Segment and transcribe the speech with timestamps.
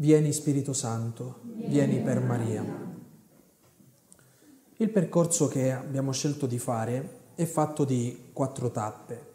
[0.00, 2.64] Vieni Spirito Santo, vieni per Maria.
[4.78, 9.26] Il percorso che abbiamo scelto di fare è fatto di quattro tappe,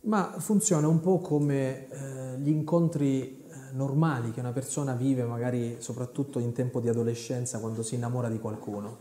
[0.00, 5.76] ma funziona un po' come eh, gli incontri eh, normali che una persona vive magari
[5.78, 8.98] soprattutto in tempo di adolescenza quando si innamora di qualcuno.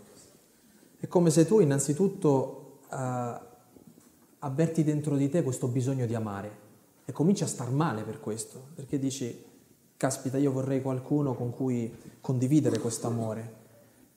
[1.00, 3.40] È come se tu innanzitutto eh,
[4.38, 6.58] avverti dentro di te questo bisogno di amare
[7.06, 9.54] e cominci a star male per questo, perché dici
[10.06, 11.92] caspita, io vorrei qualcuno con cui
[12.22, 13.54] condividere questo amore.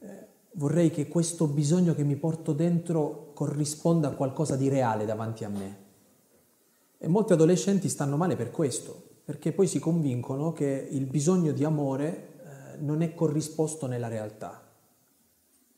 [0.01, 5.45] Eh, vorrei che questo bisogno che mi porto dentro corrisponda a qualcosa di reale davanti
[5.45, 5.87] a me.
[6.99, 11.65] E molti adolescenti stanno male per questo, perché poi si convincono che il bisogno di
[11.65, 14.63] amore eh, non è corrisposto nella realtà.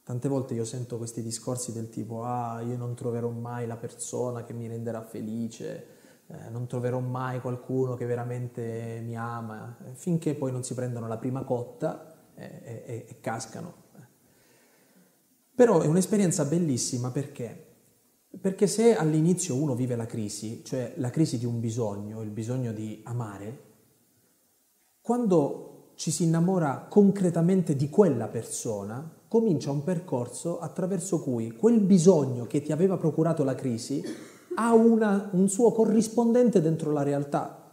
[0.02, 4.42] Tante volte io sento questi discorsi del tipo, ah, io non troverò mai la persona
[4.42, 5.98] che mi renderà felice,
[6.32, 11.08] eh, non troverò mai qualcuno che veramente mi ama, eh, finché poi non si prendono
[11.08, 13.88] la prima cotta e, e, e cascano.
[15.54, 17.66] Però è un'esperienza bellissima perché?
[18.40, 22.72] Perché se all'inizio uno vive la crisi, cioè la crisi di un bisogno, il bisogno
[22.72, 23.68] di amare,
[25.02, 32.46] quando ci si innamora concretamente di quella persona, comincia un percorso attraverso cui quel bisogno
[32.46, 34.02] che ti aveva procurato la crisi
[34.54, 37.72] ha una, un suo corrispondente dentro la realtà.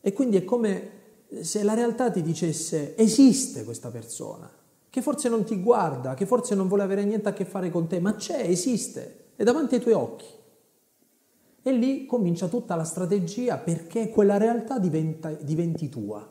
[0.00, 0.96] E quindi è come
[1.40, 4.50] se la realtà ti dicesse esiste questa persona,
[4.88, 7.86] che forse non ti guarda, che forse non vuole avere niente a che fare con
[7.86, 10.26] te, ma c'è, esiste, è davanti ai tuoi occhi.
[11.62, 16.26] E lì comincia tutta la strategia perché quella realtà diventa, diventi tua.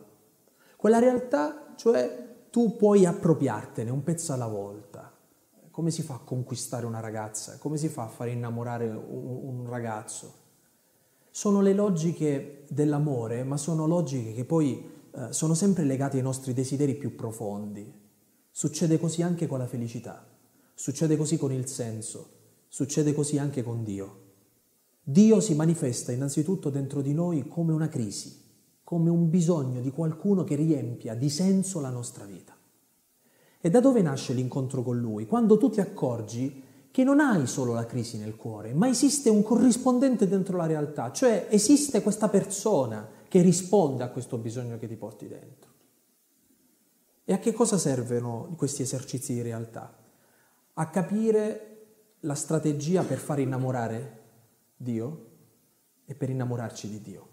[0.75, 5.06] Quella realtà, cioè tu puoi appropriartene un pezzo alla volta.
[5.77, 7.59] Come si fa a conquistare una ragazza?
[7.59, 10.33] Come si fa a far innamorare un, un ragazzo?
[11.29, 16.53] Sono le logiche dell'amore, ma sono logiche che poi eh, sono sempre legate ai nostri
[16.53, 17.93] desideri più profondi.
[18.49, 20.25] Succede così anche con la felicità,
[20.73, 22.27] succede così con il senso,
[22.67, 24.21] succede così anche con Dio.
[25.03, 28.35] Dio si manifesta innanzitutto dentro di noi come una crisi,
[28.83, 32.56] come un bisogno di qualcuno che riempia di senso la nostra vita.
[33.59, 35.25] E da dove nasce l'incontro con Lui?
[35.25, 39.43] Quando tu ti accorgi che non hai solo la crisi nel cuore, ma esiste un
[39.43, 44.95] corrispondente dentro la realtà, cioè esiste questa persona che risponde a questo bisogno che ti
[44.95, 45.71] porti dentro.
[47.23, 49.95] E a che cosa servono questi esercizi di realtà?
[50.73, 51.77] A capire
[52.21, 54.21] la strategia per far innamorare
[54.75, 55.25] Dio
[56.05, 57.27] e per innamorarci di Dio.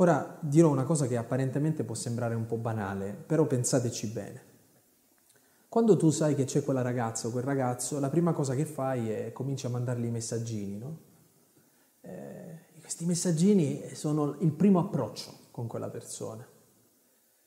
[0.00, 4.42] Ora dirò una cosa che apparentemente può sembrare un po' banale, però pensateci bene.
[5.68, 9.10] Quando tu sai che c'è quella ragazza o quel ragazzo, la prima cosa che fai
[9.10, 10.98] è cominci a mandargli i messaggini, no?
[12.00, 16.46] Eh, questi messaggini sono il primo approccio con quella persona.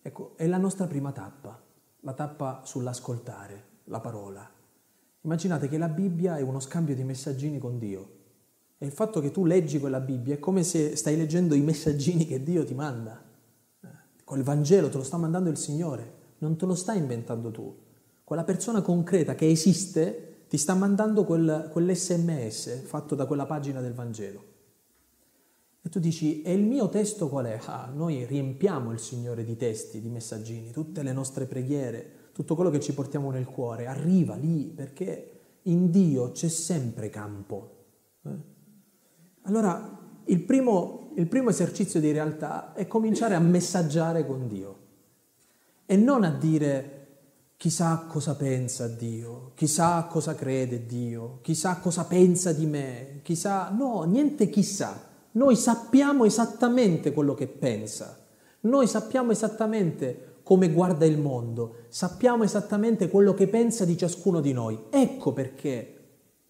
[0.02, 1.60] Ecco, è la nostra prima tappa,
[2.02, 4.48] la tappa sull'ascoltare la parola.
[5.22, 8.20] Immaginate che la Bibbia è uno scambio di messaggini con Dio.
[8.84, 12.26] E il fatto che tu leggi quella Bibbia è come se stai leggendo i messaggini
[12.26, 13.24] che Dio ti manda.
[14.24, 17.78] Quel Vangelo te lo sta mandando il Signore, non te lo stai inventando tu.
[18.24, 23.94] Quella persona concreta che esiste ti sta mandando quel, quell'SMS fatto da quella pagina del
[23.94, 24.44] Vangelo.
[25.84, 27.60] E tu dici, e il mio testo qual è?
[27.66, 32.72] Ah, noi riempiamo il Signore di testi, di messaggini, tutte le nostre preghiere, tutto quello
[32.72, 37.76] che ci portiamo nel cuore, arriva lì perché in Dio c'è sempre campo.
[38.24, 38.51] Eh?
[39.44, 44.78] Allora, il primo, il primo esercizio di realtà è cominciare a messaggiare con Dio
[45.86, 46.98] e non a dire
[47.58, 53.70] chissà cosa pensa Dio, chissà cosa crede Dio, chissà cosa pensa di me, chissà...
[53.70, 55.10] No, niente chissà.
[55.34, 58.18] Noi sappiamo esattamente quello che pensa,
[58.62, 64.54] noi sappiamo esattamente come guarda il mondo, sappiamo esattamente quello che pensa di ciascuno di
[64.54, 64.86] noi.
[64.90, 66.01] Ecco perché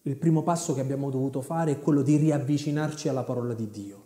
[0.02, 4.04] il primo passo che abbiamo dovuto fare è quello di riavvicinarci alla parola di Dio.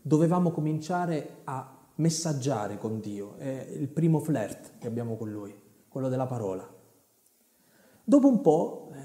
[0.00, 5.54] Dovevamo cominciare a messaggiare con Dio, è il primo flirt che abbiamo con Lui,
[5.88, 6.66] quello della parola.
[8.02, 8.98] Dopo un po', eh,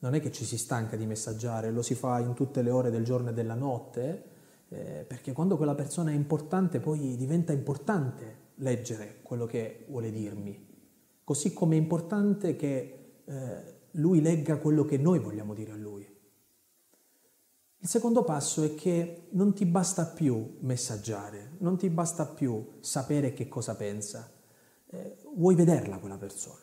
[0.00, 2.90] non è che ci si stanca di messaggiare, lo si fa in tutte le ore
[2.90, 4.24] del giorno e della notte,
[4.68, 10.66] eh, perché quando quella persona è importante poi diventa importante leggere quello che vuole dirmi,
[11.24, 16.12] così come è importante che eh, lui legga quello che noi vogliamo dire a lui.
[17.78, 23.34] Il secondo passo è che non ti basta più messaggiare, non ti basta più sapere
[23.34, 24.32] che cosa pensa,
[24.86, 26.62] eh, vuoi vederla quella persona.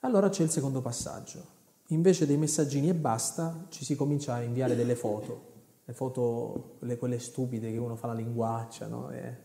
[0.00, 1.52] Allora c'è il secondo passaggio.
[1.88, 5.52] Invece dei messaggini e basta, ci si comincia a inviare delle foto,
[5.84, 9.10] le foto, quelle, quelle stupide che uno fa la linguaccia, no?
[9.10, 9.36] E,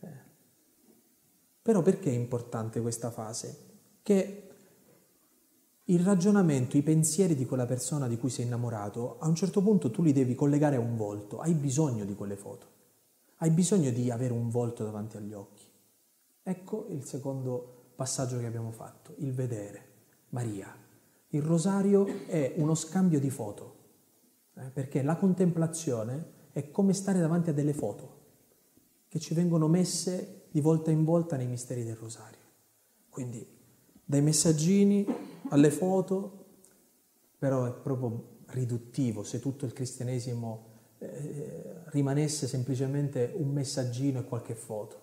[0.00, 0.08] eh,
[1.62, 3.70] Però perché è importante questa fase?
[4.02, 4.51] Che
[5.92, 9.90] il ragionamento, i pensieri di quella persona di cui sei innamorato, a un certo punto
[9.90, 12.66] tu li devi collegare a un volto, hai bisogno di quelle foto,
[13.36, 15.64] hai bisogno di avere un volto davanti agli occhi.
[16.42, 19.90] Ecco il secondo passaggio che abbiamo fatto, il vedere.
[20.30, 20.74] Maria.
[21.28, 23.76] Il rosario è uno scambio di foto,
[24.54, 28.20] eh, perché la contemplazione è come stare davanti a delle foto
[29.08, 32.40] che ci vengono messe di volta in volta nei misteri del rosario.
[33.10, 33.46] Quindi
[34.04, 35.06] dai messaggini
[35.48, 36.44] alle foto,
[37.38, 44.54] però è proprio riduttivo se tutto il cristianesimo eh, rimanesse semplicemente un messaggino e qualche
[44.54, 45.00] foto.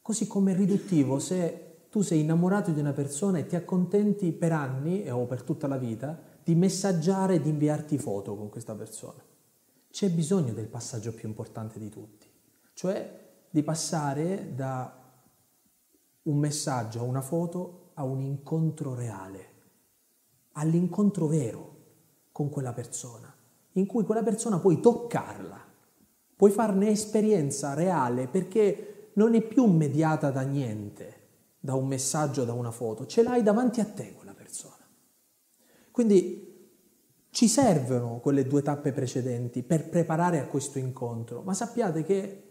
[0.00, 4.52] Così come è riduttivo se tu sei innamorato di una persona e ti accontenti per
[4.52, 9.22] anni o per tutta la vita di messaggiare e di inviarti foto con questa persona.
[9.90, 12.26] C'è bisogno del passaggio più importante di tutti,
[12.72, 15.02] cioè di passare da
[16.22, 19.52] un messaggio a una foto a un incontro reale,
[20.54, 21.72] all'incontro vero
[22.32, 23.32] con quella persona,
[23.72, 25.62] in cui quella persona puoi toccarla,
[26.36, 31.22] puoi farne esperienza reale perché non è più mediata da niente,
[31.60, 34.86] da un messaggio, da una foto, ce l'hai davanti a te quella persona.
[35.90, 36.44] Quindi
[37.30, 42.42] ci servono quelle due tappe precedenti per preparare a questo incontro, ma sappiate che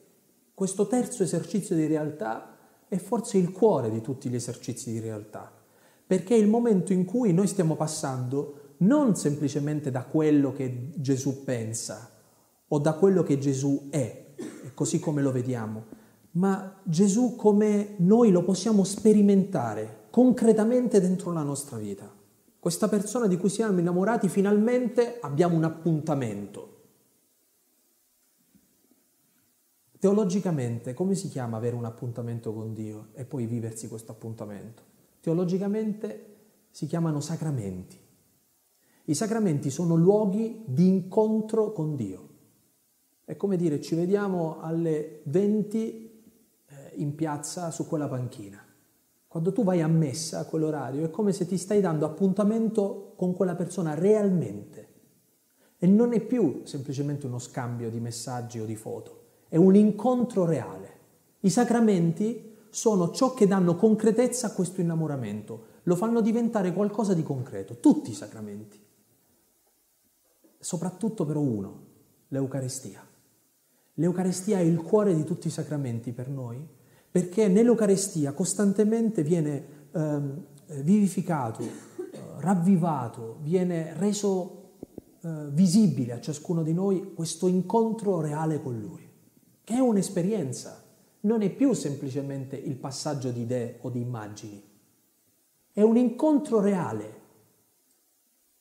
[0.53, 2.57] questo terzo esercizio di realtà
[2.87, 5.62] è forse il cuore di tutti gli esercizi di realtà,
[6.05, 11.43] perché è il momento in cui noi stiamo passando non semplicemente da quello che Gesù
[11.43, 12.09] pensa
[12.67, 14.33] o da quello che Gesù è,
[14.73, 15.85] così come lo vediamo,
[16.31, 22.11] ma Gesù come noi lo possiamo sperimentare concretamente dentro la nostra vita.
[22.59, 26.69] Questa persona di cui siamo innamorati finalmente abbiamo un appuntamento.
[29.99, 34.92] Teologicamente, come si chiama avere un appuntamento con Dio e poi viversi questo appuntamento?
[35.23, 36.35] Teologicamente
[36.69, 37.97] si chiamano sacramenti.
[39.05, 42.27] I sacramenti sono luoghi di incontro con Dio.
[43.23, 46.23] È come dire ci vediamo alle 20
[46.95, 48.61] in piazza su quella panchina.
[49.25, 53.33] Quando tu vai a messa a quell'orario è come se ti stai dando appuntamento con
[53.33, 54.89] quella persona realmente.
[55.77, 60.43] E non è più semplicemente uno scambio di messaggi o di foto, è un incontro
[60.43, 60.89] reale.
[61.39, 67.21] I sacramenti sono ciò che danno concretezza a questo innamoramento, lo fanno diventare qualcosa di
[67.21, 68.83] concreto, tutti i sacramenti.
[70.57, 71.81] Soprattutto però uno,
[72.29, 73.07] l'Eucarestia.
[73.93, 76.67] L'Eucarestia è il cuore di tutti i sacramenti per noi
[77.11, 80.45] perché nell'Eucarestia costantemente viene ehm,
[80.81, 81.69] vivificato, eh,
[82.39, 84.71] ravvivato, viene reso
[85.21, 89.07] eh, visibile a ciascuno di noi questo incontro reale con Lui,
[89.63, 90.82] che è un'esperienza,
[91.23, 94.61] non è più semplicemente il passaggio di idee o di immagini,
[95.71, 97.21] è un incontro reale.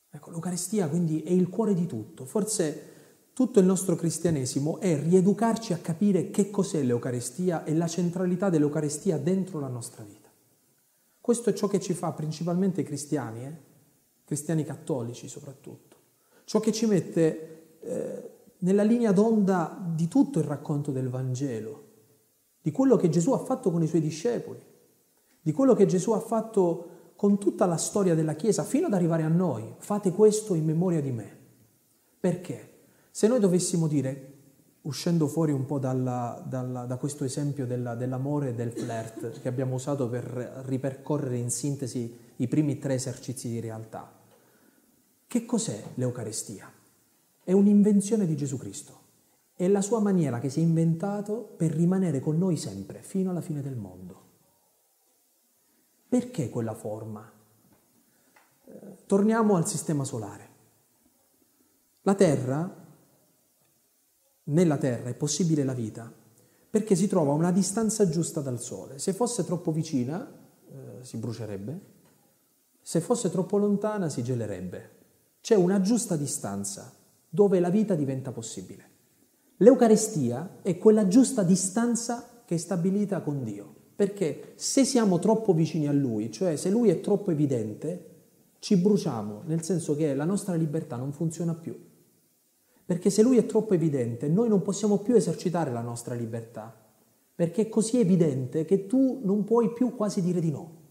[0.09, 2.91] Ecco, l'Eucarestia quindi è il cuore di tutto, forse
[3.33, 9.17] tutto il nostro cristianesimo è rieducarci a capire che cos'è l'Eucarestia e la centralità dell'Eucarestia
[9.17, 10.29] dentro la nostra vita.
[11.19, 13.53] Questo è ciò che ci fa principalmente cristiani, eh?
[14.23, 15.97] cristiani cattolici soprattutto,
[16.43, 18.29] ciò che ci mette eh,
[18.59, 21.82] nella linea d'onda di tutto il racconto del Vangelo,
[22.63, 24.59] di quello che Gesù ha fatto con i suoi discepoli,
[25.41, 29.23] di quello che Gesù ha fatto con tutta la storia della Chiesa fino ad arrivare
[29.23, 29.75] a noi.
[29.79, 31.37] Fate questo in memoria di me.
[32.17, 32.69] Perché?
[33.11, 34.31] Se noi dovessimo dire,
[34.83, 39.49] uscendo fuori un po' dalla, dalla, da questo esempio della, dell'amore e del flirt che
[39.49, 40.23] abbiamo usato per
[40.65, 44.09] ripercorrere in sintesi i primi tre esercizi di realtà,
[45.27, 46.71] che cos'è l'Eucarestia?
[47.43, 49.01] È un'invenzione di Gesù Cristo.
[49.63, 53.39] È la sua maniera che si è inventato per rimanere con noi sempre, fino alla
[53.39, 54.21] fine del mondo.
[56.09, 57.31] Perché quella forma?
[58.65, 60.49] Eh, torniamo al sistema solare.
[62.01, 62.85] La Terra
[64.43, 66.11] nella Terra è possibile la vita
[66.69, 68.99] perché si trova a una distanza giusta dal Sole.
[68.99, 71.79] Se fosse troppo vicina eh, si brucierebbe,
[72.81, 74.89] se fosse troppo lontana si gelerebbe.
[75.39, 76.93] C'è una giusta distanza
[77.29, 78.91] dove la vita diventa possibile.
[79.57, 85.87] L'Eucarestia è quella giusta distanza che è stabilita con Dio, perché se siamo troppo vicini
[85.87, 88.13] a Lui, cioè se Lui è troppo evidente,
[88.63, 91.77] ci bruciamo, nel senso che la nostra libertà non funziona più.
[92.85, 96.73] Perché se lui è troppo evidente, noi non possiamo più esercitare la nostra libertà,
[97.35, 100.81] perché è così evidente che tu non puoi più quasi dire di no.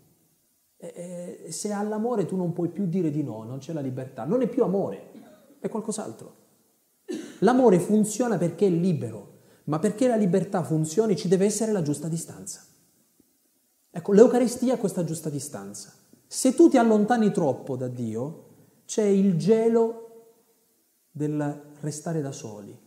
[0.77, 4.43] E se all'amore tu non puoi più dire di no, non c'è la libertà, non
[4.43, 5.13] è più amore,
[5.59, 6.35] è qualcos'altro.
[7.41, 12.09] L'amore funziona perché è libero, ma perché la libertà funzioni ci deve essere la giusta
[12.09, 12.65] distanza.
[13.91, 15.93] Ecco, l'Eucaristia è questa giusta distanza.
[16.27, 18.47] Se tu ti allontani troppo da Dio,
[18.87, 20.03] c'è il gelo
[21.11, 22.79] del restare da soli.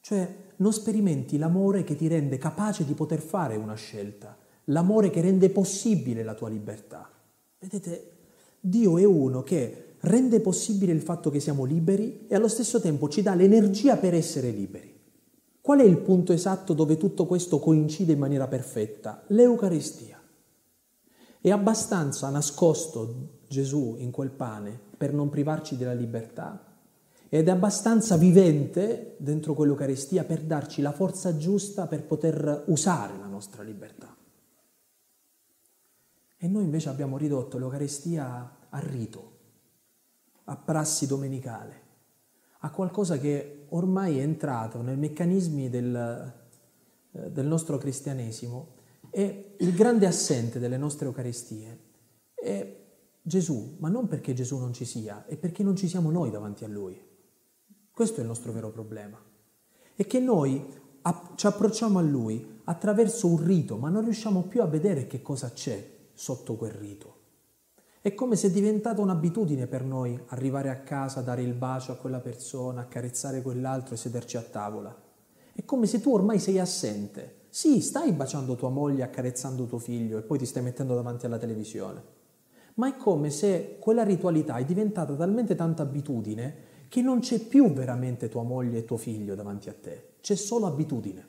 [0.00, 5.20] Cioè non sperimenti l'amore che ti rende capace di poter fare una scelta, l'amore che
[5.20, 7.10] rende possibile la tua libertà.
[7.58, 8.10] Vedete,
[8.60, 13.08] Dio è uno che rende possibile il fatto che siamo liberi e allo stesso tempo
[13.08, 14.90] ci dà l'energia per essere liberi.
[15.60, 19.22] Qual è il punto esatto dove tutto questo coincide in maniera perfetta?
[19.28, 20.20] L'Eucaristia.
[21.40, 26.64] È abbastanza nascosto Gesù in quel pane per non privarci della libertà
[27.28, 33.26] ed è abbastanza vivente dentro quell'Eucaristia per darci la forza giusta per poter usare la
[33.26, 34.14] nostra libertà.
[36.36, 39.31] E noi invece abbiamo ridotto l'Eucaristia a rito,
[40.44, 41.80] a prassi domenicale,
[42.60, 46.32] a qualcosa che ormai è entrato nei meccanismi del,
[47.12, 48.80] eh, del nostro cristianesimo
[49.10, 51.78] e il grande assente delle nostre Eucaristie
[52.34, 52.80] è
[53.20, 56.64] Gesù, ma non perché Gesù non ci sia, è perché non ci siamo noi davanti
[56.64, 57.00] a Lui.
[57.90, 59.20] Questo è il nostro vero problema.
[59.94, 60.66] È che noi
[61.36, 65.52] ci approcciamo a Lui attraverso un rito, ma non riusciamo più a vedere che cosa
[65.52, 67.11] c'è sotto quel rito.
[68.04, 71.94] È come se è diventata un'abitudine per noi arrivare a casa, dare il bacio a
[71.94, 74.92] quella persona, accarezzare quell'altro e sederci a tavola.
[75.52, 77.42] È come se tu ormai sei assente.
[77.48, 81.38] Sì, stai baciando tua moglie, accarezzando tuo figlio e poi ti stai mettendo davanti alla
[81.38, 82.02] televisione.
[82.74, 87.72] Ma è come se quella ritualità è diventata talmente tanta abitudine che non c'è più
[87.72, 91.26] veramente tua moglie e tuo figlio davanti a te, c'è solo abitudine.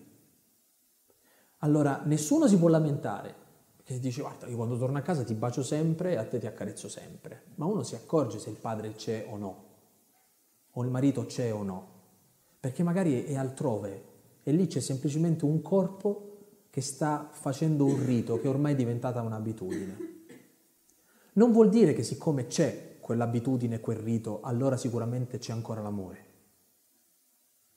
[1.59, 3.35] Allora nessuno si può lamentare,
[3.83, 6.47] che dice guarda io quando torno a casa ti bacio sempre e a te ti
[6.47, 9.63] accarezzo sempre, ma uno si accorge se il padre c'è o no,
[10.71, 11.87] o il marito c'è o no,
[12.59, 14.11] perché magari è altrove
[14.43, 16.29] e lì c'è semplicemente un corpo
[16.69, 20.11] che sta facendo un rito che ormai è diventata un'abitudine.
[21.33, 26.25] Non vuol dire che siccome c'è quell'abitudine, quel rito, allora sicuramente c'è ancora l'amore.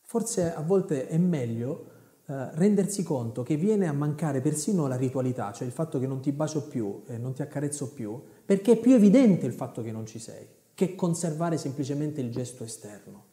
[0.01, 1.96] Forse a volte è meglio
[2.29, 6.21] eh, rendersi conto che viene a mancare persino la ritualità, cioè il fatto che non
[6.21, 9.93] ti bacio più e non ti accarezzo più, perché è più evidente il fatto che
[9.93, 13.25] non ci sei, che conservare semplicemente il gesto esterno.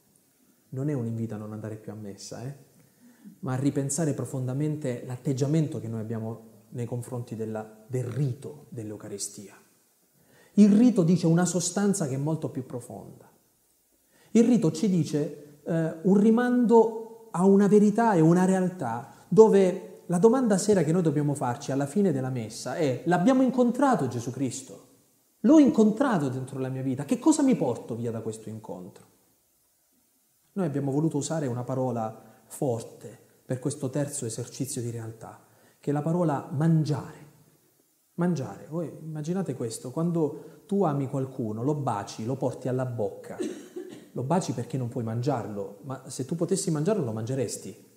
[0.70, 2.56] Non è un invito a non andare più a messa, eh?
[3.40, 9.56] ma a ripensare profondamente l'atteggiamento che noi abbiamo nei confronti della, del rito dell'Eucaristia.
[10.54, 13.28] Il rito dice una sostanza che è molto più profonda.
[14.32, 17.03] Il rito ci dice eh, un rimando
[17.36, 21.86] a una verità e una realtà dove la domanda sera che noi dobbiamo farci alla
[21.86, 24.88] fine della messa è l'abbiamo incontrato Gesù Cristo?
[25.42, 29.06] L'ho incontrato dentro la mia vita, che cosa mi porto via da questo incontro?
[30.54, 35.40] Noi abbiamo voluto usare una parola forte per questo terzo esercizio di realtà,
[35.80, 37.22] che è la parola mangiare.
[38.16, 43.38] Mangiare, voi immaginate questo, quando tu ami qualcuno, lo baci, lo porti alla bocca,
[44.14, 47.92] lo baci perché non puoi mangiarlo, ma se tu potessi mangiarlo lo mangeresti.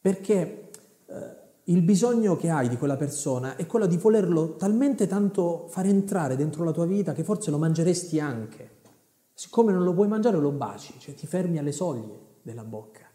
[0.00, 0.70] Perché
[1.06, 5.86] eh, il bisogno che hai di quella persona è quello di volerlo talmente tanto far
[5.86, 8.80] entrare dentro la tua vita che forse lo mangeresti anche.
[9.34, 13.10] Siccome non lo puoi mangiare lo baci, cioè ti fermi alle soglie della bocca.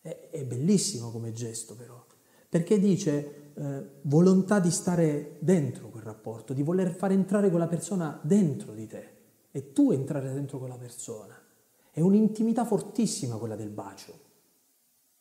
[0.00, 2.02] È, è bellissimo come gesto però,
[2.48, 8.18] perché dice eh, volontà di stare dentro quel rapporto, di voler far entrare quella persona
[8.22, 9.16] dentro di te
[9.50, 11.36] e tu entrare dentro quella persona.
[11.90, 14.26] È un'intimità fortissima quella del bacio.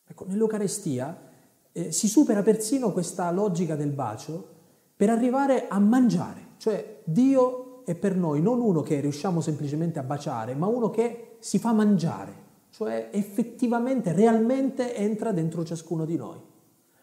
[0.06, 1.30] Ecco, nell'Eucarestia
[1.72, 4.56] eh, si supera persino questa logica del bacio
[4.96, 10.04] per arrivare a mangiare, cioè Dio è per noi non uno che riusciamo semplicemente a
[10.04, 12.34] baciare, ma uno che si fa mangiare,
[12.72, 16.40] cioè effettivamente, realmente entra dentro ciascuno di noi.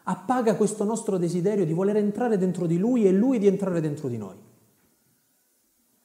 [0.05, 4.09] Appaga questo nostro desiderio di voler entrare dentro di Lui e Lui di entrare dentro
[4.09, 4.37] di noi.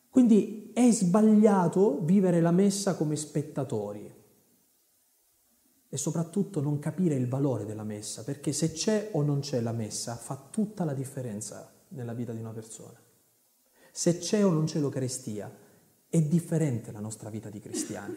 [0.09, 4.17] Quindi è sbagliato vivere la messa come spettatori
[5.91, 9.71] e soprattutto non capire il valore della messa, perché se c'è o non c'è la
[9.71, 12.97] messa fa tutta la differenza nella vita di una persona.
[13.91, 15.51] Se c'è o non c'è l'Eucaristia,
[16.07, 18.15] è differente la nostra vita di cristiani.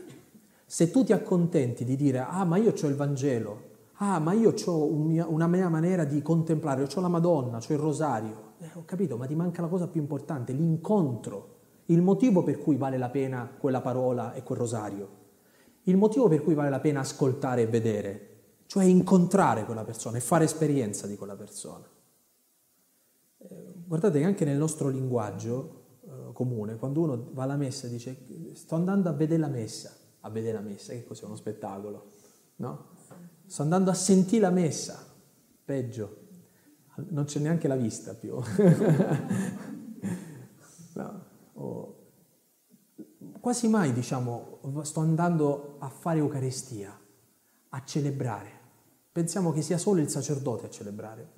[0.66, 4.54] Se tu ti accontenti di dire, ah ma io ho il Vangelo, ah ma io
[4.66, 9.16] ho una mia maniera di contemplare, ho la Madonna, ho il Rosario, eh, ho capito,
[9.16, 11.51] ma ti manca la cosa più importante, l'incontro
[11.92, 15.20] il motivo per cui vale la pena quella parola e quel rosario,
[15.84, 18.28] il motivo per cui vale la pena ascoltare e vedere,
[18.66, 21.87] cioè incontrare quella persona e fare esperienza di quella persona.
[23.38, 27.90] Eh, guardate che anche nel nostro linguaggio eh, comune, quando uno va alla messa e
[27.90, 28.16] dice
[28.54, 32.11] sto andando a vedere la messa, a vedere la messa, che cos'è uno spettacolo,
[32.56, 32.90] no?
[33.44, 35.04] Sto andando a sentire la messa,
[35.64, 36.20] peggio,
[37.08, 38.37] non c'è neanche la vista più.
[40.94, 41.30] no.
[43.40, 46.99] Quasi mai, diciamo, sto andando a fare Eucaristia,
[47.71, 48.61] a celebrare.
[49.11, 51.33] Pensiamo che sia solo il sacerdote a celebrare.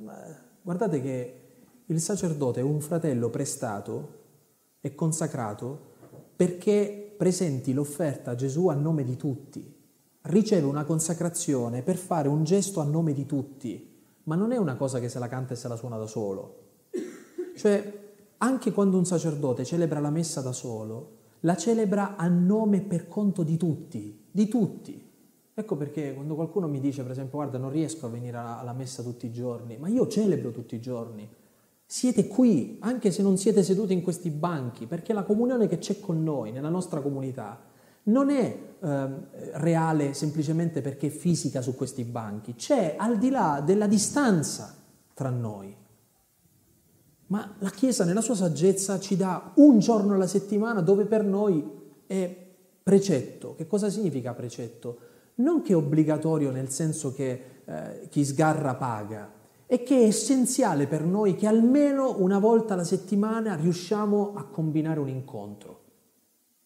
[0.63, 1.41] Guardate che
[1.87, 4.23] il sacerdote è un fratello prestato
[4.81, 5.93] e consacrato
[6.37, 9.83] perché presenti l'offerta a Gesù a nome di tutti.
[10.23, 13.93] Riceve una consacrazione per fare un gesto a nome di tutti
[14.25, 16.63] ma non è una cosa che se la canta e se la suona da solo.
[17.57, 18.04] Cioè,
[18.39, 23.43] anche quando un sacerdote celebra la messa da solo, la celebra a nome per conto
[23.43, 25.13] di tutti, di tutti.
[25.57, 29.03] Ecco perché quando qualcuno mi dice, per esempio, guarda, non riesco a venire alla messa
[29.03, 31.29] tutti i giorni, ma io celebro tutti i giorni.
[31.87, 36.01] Siete qui, anche se non siete seduti in questi banchi, perché la comunione che c'è
[36.01, 37.61] con noi, nella nostra comunità,
[38.05, 39.09] non è eh,
[39.53, 44.75] reale semplicemente perché è fisica su questi banchi, c'è al di là della distanza
[45.15, 45.75] tra noi.
[47.27, 51.65] Ma la Chiesa nella sua saggezza ci dà un giorno alla settimana dove per noi
[52.07, 52.37] è
[52.83, 53.55] precetto.
[53.55, 54.99] Che cosa significa precetto?
[55.37, 59.33] Non che è obbligatorio nel senso che eh, chi sgarra paga,
[59.67, 65.01] è che è essenziale per noi che almeno una volta alla settimana riusciamo a combinare
[65.01, 65.83] un incontro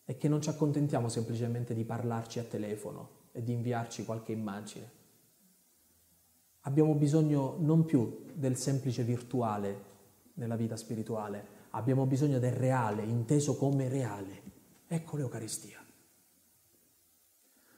[0.08, 4.90] è che non ci accontentiamo semplicemente di parlarci a telefono e di inviarci qualche immagine.
[6.60, 9.87] Abbiamo bisogno non più del semplice virtuale
[10.38, 14.42] nella vita spirituale, abbiamo bisogno del reale, inteso come reale.
[14.86, 15.78] Ecco l'Eucaristia.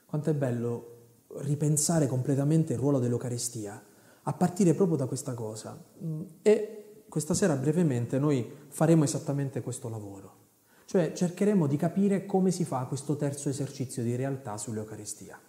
[0.05, 0.99] Quanto è bello
[1.39, 3.81] ripensare completamente il ruolo dell'Eucaristia
[4.23, 5.81] a partire proprio da questa cosa.
[6.41, 10.39] E questa sera brevemente noi faremo esattamente questo lavoro.
[10.85, 15.39] Cioè cercheremo di capire come si fa questo terzo esercizio di realtà sull'Eucaristia.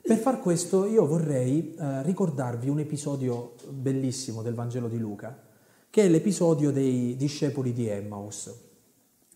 [0.00, 5.47] Per far questo io vorrei eh, ricordarvi un episodio bellissimo del Vangelo di Luca,
[5.90, 8.66] che è l'episodio dei discepoli di Emmaus.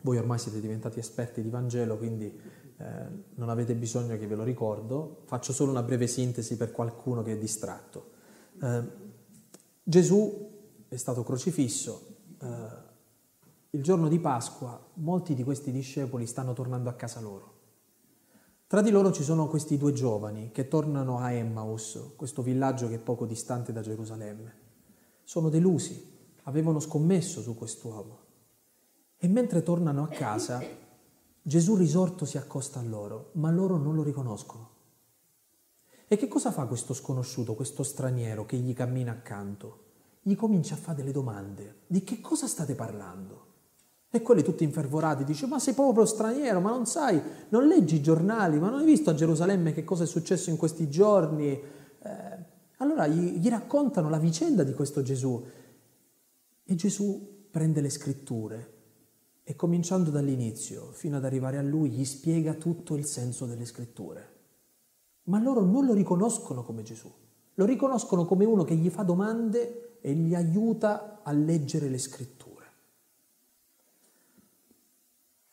[0.02, 2.84] Voi ormai siete diventati esperti di Vangelo, quindi eh,
[3.34, 7.32] non avete bisogno che ve lo ricordo, faccio solo una breve sintesi per qualcuno che
[7.32, 8.10] è distratto.
[8.60, 8.82] Eh,
[9.82, 10.50] Gesù
[10.88, 12.90] è stato crocifisso, eh,
[13.70, 17.50] il giorno di Pasqua molti di questi discepoli stanno tornando a casa loro.
[18.66, 22.96] Tra di loro ci sono questi due giovani che tornano a Emmaus, questo villaggio che
[22.96, 24.54] è poco distante da Gerusalemme.
[25.24, 26.12] Sono delusi,
[26.42, 28.18] avevano scommesso su quest'uomo.
[29.16, 30.61] E mentre tornano a casa,
[31.40, 34.70] Gesù risorto si accosta a loro, ma loro non lo riconoscono.
[36.09, 39.78] E che cosa fa questo sconosciuto, questo straniero che gli cammina accanto?
[40.22, 41.83] Gli comincia a fare delle domande.
[41.87, 43.46] Di che cosa state parlando?
[44.11, 48.02] E quelli tutti infervorati dice ma sei proprio straniero, ma non sai, non leggi i
[48.02, 51.50] giornali, ma non hai visto a Gerusalemme che cosa è successo in questi giorni?
[51.50, 52.44] Eh,
[52.76, 55.42] allora gli, gli raccontano la vicenda di questo Gesù
[56.64, 58.81] e Gesù prende le scritture
[59.44, 64.31] e cominciando dall'inizio fino ad arrivare a lui gli spiega tutto il senso delle scritture.
[65.25, 67.12] Ma loro non lo riconoscono come Gesù,
[67.55, 72.51] lo riconoscono come uno che gli fa domande e gli aiuta a leggere le scritture.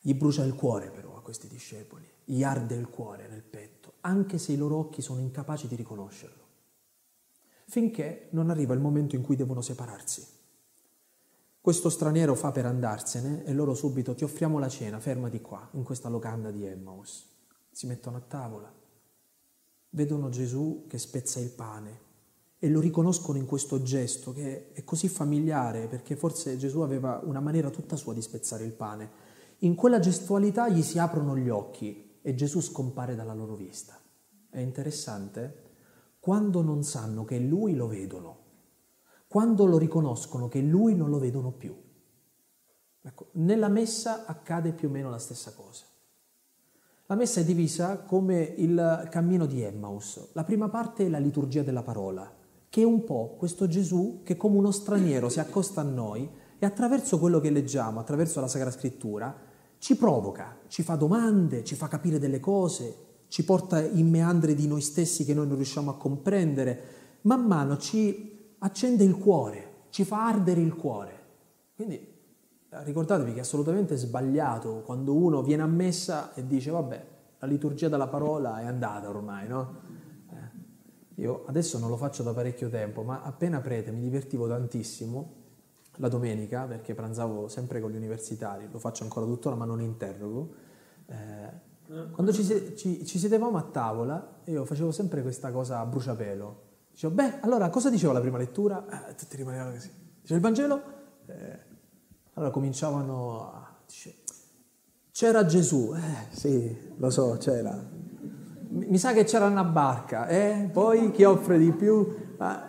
[0.00, 4.38] Gli brucia il cuore però a questi discepoli, gli arde il cuore nel petto, anche
[4.38, 6.44] se i loro occhi sono incapaci di riconoscerlo,
[7.66, 10.38] finché non arriva il momento in cui devono separarsi.
[11.60, 15.82] Questo straniero fa per andarsene e loro subito ti offriamo la cena, fermati qua, in
[15.82, 17.26] questa locanda di Emmaus.
[17.70, 18.72] Si mettono a tavola,
[19.90, 22.08] vedono Gesù che spezza il pane
[22.58, 27.40] e lo riconoscono in questo gesto che è così familiare perché forse Gesù aveva una
[27.40, 29.28] maniera tutta sua di spezzare il pane
[29.62, 33.98] in quella gestualità gli si aprono gli occhi e Gesù scompare dalla loro vista.
[34.48, 35.68] È interessante?
[36.18, 38.38] Quando non sanno che Lui lo vedono,
[39.30, 41.72] quando lo riconoscono che Lui non lo vedono più.
[43.00, 45.84] Ecco, nella messa accade più o meno la stessa cosa.
[47.06, 50.30] La messa è divisa come il cammino di Emmaus.
[50.32, 52.28] La prima parte è la liturgia della parola,
[52.68, 56.66] che è un po' questo Gesù che come uno straniero si accosta a noi e
[56.66, 59.32] attraverso quello che leggiamo, attraverso la Sacra Scrittura,
[59.78, 62.96] ci provoca, ci fa domande, ci fa capire delle cose,
[63.28, 66.80] ci porta in meandri di noi stessi che noi non riusciamo a comprendere,
[67.20, 71.18] man mano ci accende il cuore, ci fa ardere il cuore.
[71.74, 72.18] Quindi
[72.70, 77.06] ricordatevi che è assolutamente sbagliato quando uno viene a messa e dice vabbè,
[77.38, 79.80] la liturgia della parola è andata ormai, no?
[80.30, 85.38] Eh, io adesso non lo faccio da parecchio tempo, ma appena prete mi divertivo tantissimo
[85.96, 90.54] la domenica, perché pranzavo sempre con gli universitari, lo faccio ancora tuttora ma non interrogo,
[91.06, 91.68] eh,
[92.12, 92.44] quando ci,
[92.76, 96.62] ci, ci, sedevamo a tavola io facevo sempre questa cosa a bruciapelo,
[97.00, 99.08] Dicevo, beh, allora cosa diceva la prima lettura?
[99.08, 99.90] Eh, tutti rimanevano così.
[100.20, 100.82] Dice il Vangelo?
[101.24, 101.58] Eh,
[102.34, 103.74] allora cominciavano a...
[103.86, 104.16] Dice,
[105.10, 107.74] c'era Gesù, eh sì, lo so, c'era.
[108.68, 110.68] Mi sa che c'era una barca, eh?
[110.70, 112.34] Poi chi offre di più?
[112.36, 112.68] Ma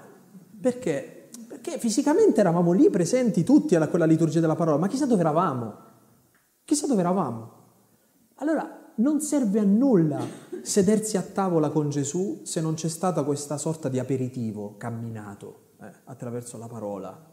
[0.61, 1.29] perché?
[1.45, 5.75] Perché fisicamente eravamo lì presenti tutti alla quella liturgia della parola, ma chissà dove eravamo?
[6.63, 7.51] Chissà dove eravamo?
[8.35, 10.25] Allora, non serve a nulla
[10.63, 15.91] sedersi a tavola con Gesù se non c'è stata questa sorta di aperitivo camminato eh,
[16.05, 17.29] attraverso la parola.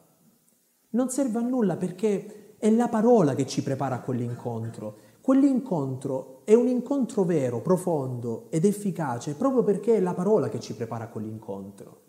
[0.90, 4.96] Non serve a nulla perché è la parola che ci prepara a quell'incontro.
[5.20, 10.74] Quell'incontro è un incontro vero, profondo ed efficace proprio perché è la parola che ci
[10.74, 12.00] prepara a quell'incontro.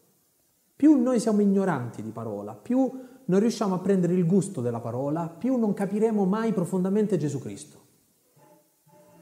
[0.75, 2.89] Più noi siamo ignoranti di parola, più
[3.25, 7.87] non riusciamo a prendere il gusto della parola, più non capiremo mai profondamente Gesù Cristo.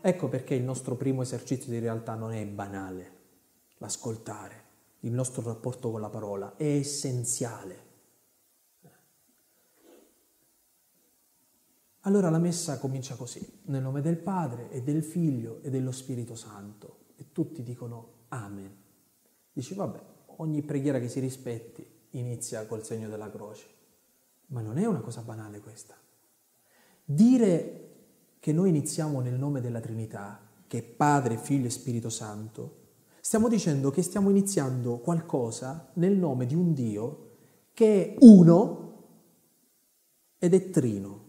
[0.07, 3.11] Ecco perché il nostro primo esercizio di realtà non è banale,
[3.79, 4.63] l'ascoltare,
[5.01, 7.85] il nostro rapporto con la parola è essenziale.
[12.03, 16.35] Allora la messa comincia così, nel nome del Padre e del Figlio e dello Spirito
[16.35, 17.07] Santo.
[17.17, 18.73] E tutti dicono Amen.
[19.51, 20.01] Dici, vabbè,
[20.37, 23.67] ogni preghiera che si rispetti inizia col segno della croce.
[24.45, 25.97] Ma non è una cosa banale questa.
[27.03, 27.86] Dire
[28.47, 32.75] che noi iniziamo nel nome della Trinità, che è Padre, Figlio e Spirito Santo,
[33.19, 37.31] stiamo dicendo che stiamo iniziando qualcosa nel nome di un Dio
[37.73, 38.93] che è uno
[40.39, 41.25] ed è trino.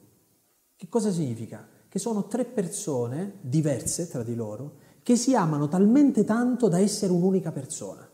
[0.77, 1.67] Che cosa significa?
[1.89, 7.11] Che sono tre persone diverse tra di loro che si amano talmente tanto da essere
[7.11, 8.09] un'unica persona.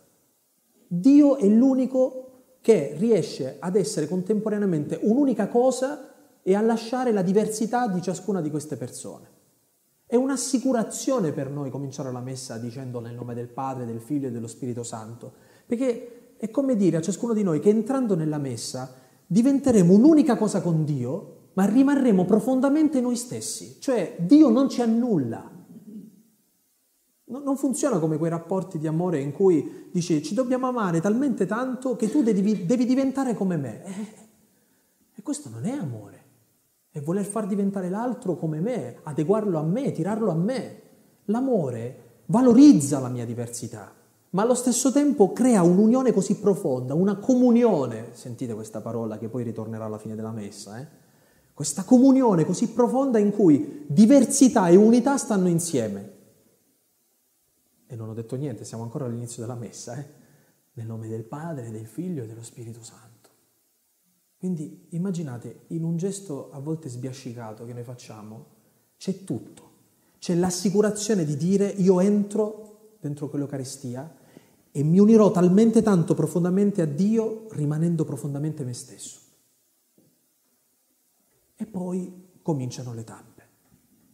[0.87, 6.14] Dio è l'unico che riesce ad essere contemporaneamente un'unica cosa
[6.47, 9.33] e a lasciare la diversità di ciascuna di queste persone.
[10.05, 14.31] È un'assicurazione per noi cominciare la messa dicendo nel nome del Padre, del Figlio e
[14.31, 15.33] dello Spirito Santo,
[15.65, 18.95] perché è come dire a ciascuno di noi che entrando nella messa
[19.27, 25.51] diventeremo un'unica cosa con Dio, ma rimarremo profondamente noi stessi, cioè Dio non ci annulla.
[27.27, 31.97] Non funziona come quei rapporti di amore in cui dici ci dobbiamo amare talmente tanto
[31.97, 33.83] che tu devi, devi diventare come me.
[35.15, 36.24] E questo non è amore
[36.97, 40.83] e voler far diventare l'altro come me, adeguarlo a me, tirarlo a me.
[41.25, 43.93] L'amore valorizza la mia diversità,
[44.31, 49.43] ma allo stesso tempo crea un'unione così profonda, una comunione, sentite questa parola che poi
[49.43, 50.87] ritornerà alla fine della messa, eh?
[51.53, 56.13] questa comunione così profonda in cui diversità e unità stanno insieme.
[57.89, 60.07] E non ho detto niente, siamo ancora all'inizio della messa, eh?
[60.75, 63.04] nel nome del Padre, del Figlio e dello Spirito Santo.
[64.45, 68.47] Quindi immaginate, in un gesto a volte sbiascicato che noi facciamo,
[68.99, 69.71] c'è tutto.
[70.19, 74.15] C'è l'assicurazione di dire io entro dentro quell'Eucaristia
[74.71, 79.21] e mi unirò talmente tanto profondamente a Dio rimanendo profondamente me stesso.
[81.57, 83.49] E poi cominciano le tappe.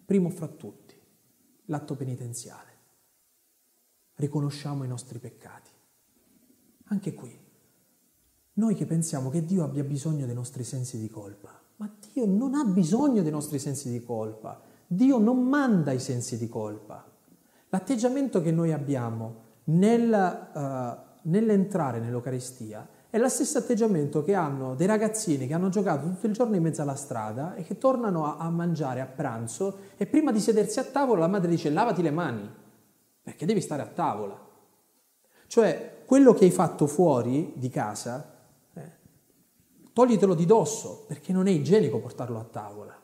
[0.05, 0.95] Primo fra tutti,
[1.65, 2.71] l'atto penitenziale.
[4.15, 5.71] Riconosciamo i nostri peccati.
[6.85, 7.40] Anche qui
[8.55, 12.55] noi che pensiamo che Dio abbia bisogno dei nostri sensi di colpa, ma Dio non
[12.55, 14.61] ha bisogno dei nostri sensi di colpa.
[14.87, 17.07] Dio non manda i sensi di colpa.
[17.69, 24.87] L'atteggiamento che noi abbiamo nel, uh, nell'entrare nell'Eucaristia è lo stesso atteggiamento che hanno dei
[24.87, 28.37] ragazzini che hanno giocato tutto il giorno in mezzo alla strada e che tornano a,
[28.39, 32.11] a mangiare a pranzo e prima di sedersi a tavola la madre dice lavati le
[32.11, 32.49] mani
[33.23, 34.39] perché devi stare a tavola.
[35.47, 38.39] Cioè quello che hai fatto fuori di casa
[39.93, 42.99] toglitelo di dosso perché non è igienico portarlo a tavola.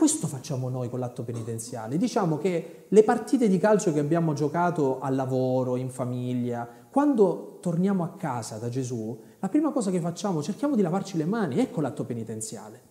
[0.00, 1.98] Questo facciamo noi con l'atto penitenziale.
[1.98, 8.02] Diciamo che le partite di calcio che abbiamo giocato al lavoro, in famiglia, quando torniamo
[8.02, 11.82] a casa da Gesù, la prima cosa che facciamo, cerchiamo di lavarci le mani, ecco
[11.82, 12.88] l'atto penitenziale.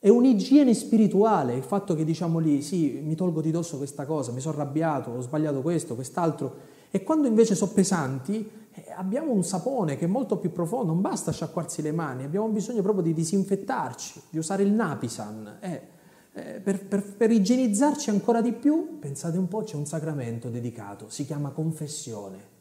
[0.00, 4.32] È un'igiene spirituale il fatto che diciamo lì, sì, mi tolgo di dosso questa cosa,
[4.32, 6.56] mi sono arrabbiato, ho sbagliato questo, quest'altro,
[6.90, 8.50] e quando invece sono pesanti,
[8.96, 12.82] abbiamo un sapone che è molto più profondo, non basta sciacquarsi le mani, abbiamo bisogno
[12.82, 15.58] proprio di disinfettarci, di usare il Napisan.
[15.60, 15.98] Eh,
[16.32, 21.08] eh, per, per, per igienizzarci ancora di più, pensate un po', c'è un sacramento dedicato,
[21.08, 22.58] si chiama confessione.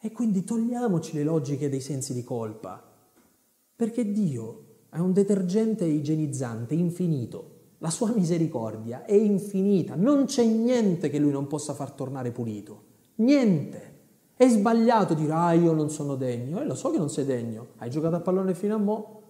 [0.00, 2.82] E quindi togliamoci le logiche dei sensi di colpa,
[3.76, 7.58] perché Dio è un detergente igienizzante infinito.
[7.78, 12.84] La sua misericordia è infinita, non c'è niente che lui non possa far tornare pulito.
[13.16, 13.89] Niente.
[14.40, 16.62] È sbagliato dire, ah, io non sono degno.
[16.62, 17.72] Eh, lo so che non sei degno.
[17.76, 19.22] Hai giocato a pallone fino a mo'.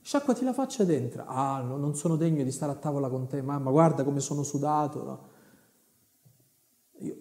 [0.00, 1.24] Sciacquati la faccia dentro.
[1.26, 4.42] Ah, no, non sono degno di stare a tavola con te, mamma, guarda come sono
[4.42, 5.04] sudato.
[5.04, 5.28] No?
[7.00, 7.16] Io,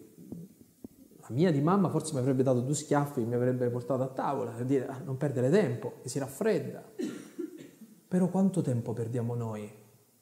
[1.17, 4.51] la mia di mamma forse mi avrebbe dato due schiaffi, mi avrebbe portato a tavola
[4.51, 6.81] per dire ah, non perdere tempo, che si raffredda.
[8.07, 9.69] Però quanto tempo perdiamo noi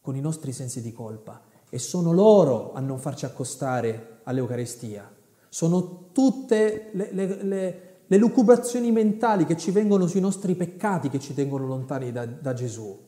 [0.01, 1.39] con i nostri sensi di colpa?
[1.69, 5.12] E sono loro a non farci accostare all'Eucaristia.
[5.53, 11.19] Sono tutte le, le, le, le lucubrazioni mentali che ci vengono sui nostri peccati che
[11.19, 12.99] ci tengono lontani da, da Gesù.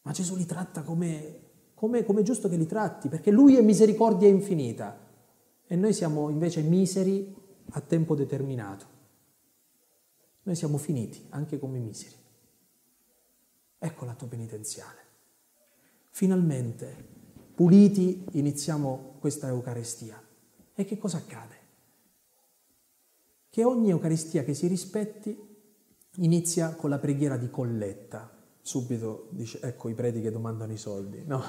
[0.00, 1.40] Ma Gesù li tratta come,
[1.74, 4.98] come, come giusto che li tratti, perché Lui è misericordia infinita
[5.66, 7.36] e noi siamo invece miseri
[7.72, 8.86] a tempo determinato.
[10.44, 12.16] Noi siamo finiti anche come miseri.
[13.78, 15.00] Ecco l'atto penitenziale.
[16.08, 16.96] Finalmente,
[17.54, 20.18] puliti, iniziamo questa Eucaristia.
[20.74, 21.63] E che cosa accade?
[23.54, 25.38] Che ogni Eucaristia che si rispetti
[26.16, 28.28] inizia con la preghiera di colletta.
[28.60, 31.22] Subito dice, ecco i preti che domandano i soldi.
[31.24, 31.40] No.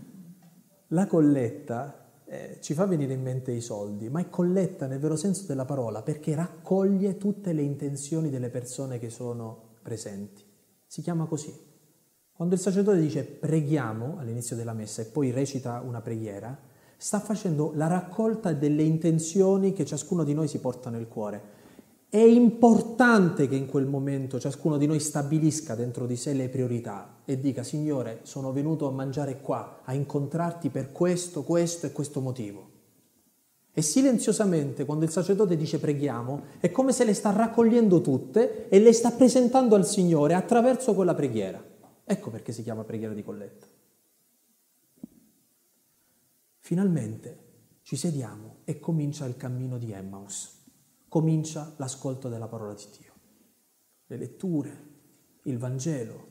[0.88, 5.14] La colletta eh, ci fa venire in mente i soldi, ma è colletta nel vero
[5.14, 10.42] senso della parola perché raccoglie tutte le intenzioni delle persone che sono presenti.
[10.86, 11.54] Si chiama così.
[12.32, 16.58] Quando il sacerdote dice preghiamo all'inizio della messa e poi recita una preghiera,
[17.04, 21.42] sta facendo la raccolta delle intenzioni che ciascuno di noi si porta nel cuore.
[22.08, 27.16] È importante che in quel momento ciascuno di noi stabilisca dentro di sé le priorità
[27.26, 32.22] e dica, Signore, sono venuto a mangiare qua, a incontrarti per questo, questo e questo
[32.22, 32.70] motivo.
[33.74, 38.80] E silenziosamente, quando il sacerdote dice preghiamo, è come se le sta raccogliendo tutte e
[38.80, 41.62] le sta presentando al Signore attraverso quella preghiera.
[42.02, 43.73] Ecco perché si chiama preghiera di colletta.
[46.64, 50.62] Finalmente ci sediamo e comincia il cammino di Emmaus
[51.10, 53.12] comincia l'ascolto della parola di Dio.
[54.06, 54.86] Le letture,
[55.42, 56.26] il Vangelo,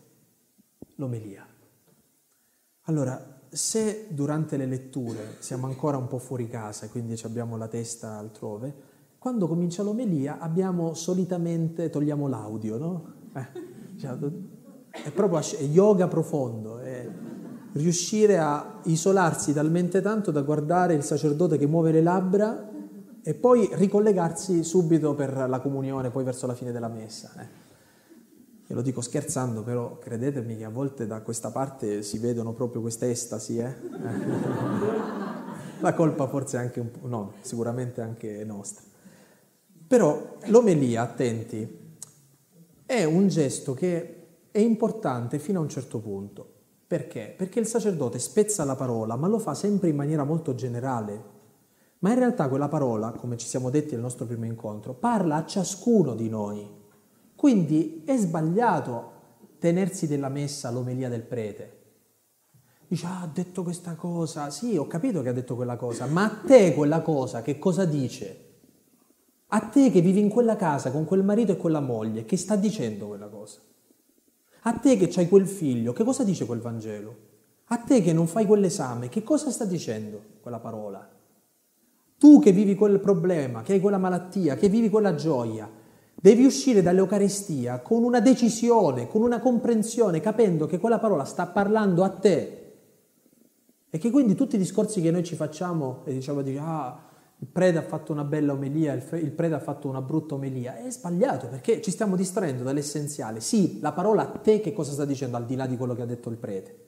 [0.95, 1.45] l'omelia.
[2.85, 8.17] Allora, se durante le letture siamo ancora un po' fuori casa, quindi abbiamo la testa
[8.17, 8.73] altrove,
[9.19, 13.13] quando comincia l'omelia abbiamo solitamente, togliamo l'audio, no?
[13.35, 14.17] Eh, cioè,
[14.89, 17.07] è proprio yoga profondo, è
[17.73, 22.69] riuscire a isolarsi talmente tanto da guardare il sacerdote che muove le labbra
[23.23, 27.31] e poi ricollegarsi subito per la comunione, poi verso la fine della messa.
[27.39, 27.61] Eh.
[28.67, 32.81] Io lo dico scherzando, però credetemi che a volte da questa parte si vedono proprio
[32.81, 33.57] queste estasi.
[33.57, 33.73] Eh?
[35.79, 38.83] la colpa forse è anche un po', no, sicuramente anche nostra.
[39.87, 41.81] Però l'omelia, attenti,
[42.85, 44.17] è un gesto che
[44.51, 46.51] è importante fino a un certo punto.
[46.93, 47.33] Perché?
[47.35, 51.23] Perché il sacerdote spezza la parola, ma lo fa sempre in maniera molto generale,
[51.97, 55.45] ma in realtà quella parola, come ci siamo detti nel nostro primo incontro, parla a
[55.47, 56.69] ciascuno di noi.
[57.35, 59.11] Quindi è sbagliato
[59.57, 61.81] tenersi della messa l'omelia del prete.
[62.87, 64.51] Dice, ah, ha detto questa cosa.
[64.51, 67.85] Sì, ho capito che ha detto quella cosa, ma a te quella cosa che cosa
[67.85, 68.59] dice?
[69.47, 72.55] A te che vivi in quella casa con quel marito e quella moglie, che sta
[72.55, 73.61] dicendo quella cosa?
[74.65, 77.15] A te che hai quel figlio, che cosa dice quel Vangelo?
[77.65, 81.05] A te che non fai quell'esame, che cosa sta dicendo quella parola?
[82.17, 85.69] Tu che vivi quel problema, che hai quella malattia, che vivi quella gioia,
[86.15, 92.03] devi uscire dall'Eucaristia con una decisione, con una comprensione, capendo che quella parola sta parlando
[92.03, 92.59] a te.
[93.89, 97.02] E che quindi tutti i discorsi che noi ci facciamo e diciamo di ah,
[97.43, 100.89] il prete ha fatto una bella omelia, il prete ha fatto una brutta omelia, è
[100.89, 103.41] sbagliato perché ci stiamo distraendo dall'essenziale.
[103.41, 106.03] Sì, la parola a te che cosa sta dicendo al di là di quello che
[106.03, 106.87] ha detto il prete.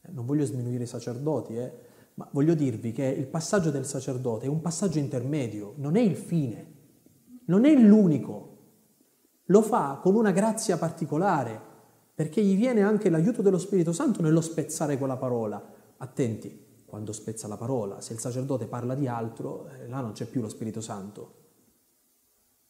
[0.00, 1.72] Eh, non voglio sminuire i sacerdoti, eh,
[2.14, 6.16] ma voglio dirvi che il passaggio del sacerdote è un passaggio intermedio, non è il
[6.16, 6.72] fine,
[7.44, 8.56] non è l'unico.
[9.44, 11.60] Lo fa con una grazia particolare,
[12.12, 15.64] perché gli viene anche l'aiuto dello Spirito Santo nello spezzare quella parola.
[15.98, 20.26] Attenti, quando spezza la parola, se il sacerdote parla di altro, eh, là non c'è
[20.26, 21.34] più lo Spirito Santo.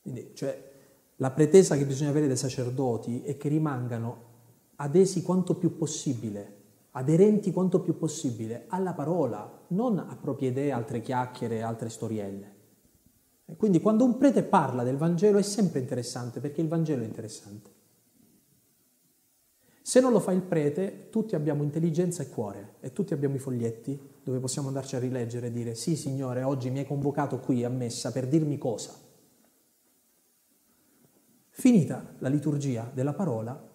[0.02, 0.70] Quindi, cioè,
[1.16, 4.26] la pretesa che bisogna avere dai sacerdoti è che rimangano
[4.76, 6.56] adesi quanto più possibile
[6.98, 12.56] aderenti quanto più possibile alla parola, non a proprie idee, altre chiacchiere, altre storielle.
[13.56, 17.70] Quindi quando un prete parla del Vangelo è sempre interessante perché il Vangelo è interessante.
[19.88, 23.38] Se non lo fa il prete, tutti abbiamo intelligenza e cuore e tutti abbiamo i
[23.38, 27.64] foglietti dove possiamo andarci a rileggere e dire sì Signore, oggi mi hai convocato qui
[27.64, 28.92] a messa per dirmi cosa.
[31.48, 33.66] Finita la liturgia della parola,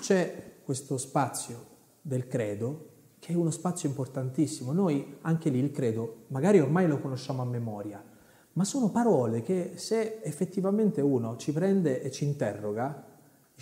[0.00, 1.64] c'è questo spazio
[2.02, 4.72] del credo, che è uno spazio importantissimo.
[4.72, 8.04] Noi anche lì il credo, magari ormai lo conosciamo a memoria,
[8.52, 13.11] ma sono parole che se effettivamente uno ci prende e ci interroga,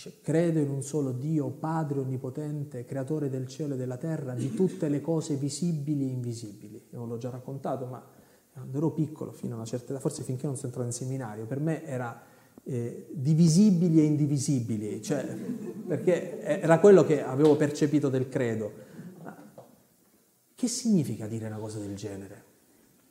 [0.01, 4.55] dice credo in un solo Dio, Padre Onnipotente, Creatore del cielo e della terra, di
[4.55, 6.83] tutte le cose visibili e invisibili.
[6.93, 8.03] Io l'ho già raccontato, ma
[8.51, 11.45] quando ero piccolo, fino a una certa età, forse finché non sono entrato in seminario,
[11.45, 12.23] per me era
[12.65, 15.23] eh, divisibili e indivisibili, cioè,
[15.87, 18.89] perché era quello che avevo percepito del credo.
[20.55, 22.45] Che significa dire una cosa del genere?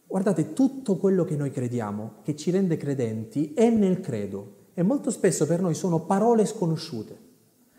[0.06, 5.12] Guardate, tutto quello che noi crediamo, che ci rende credenti, è nel credo e molto
[5.12, 7.18] spesso per noi sono parole sconosciute.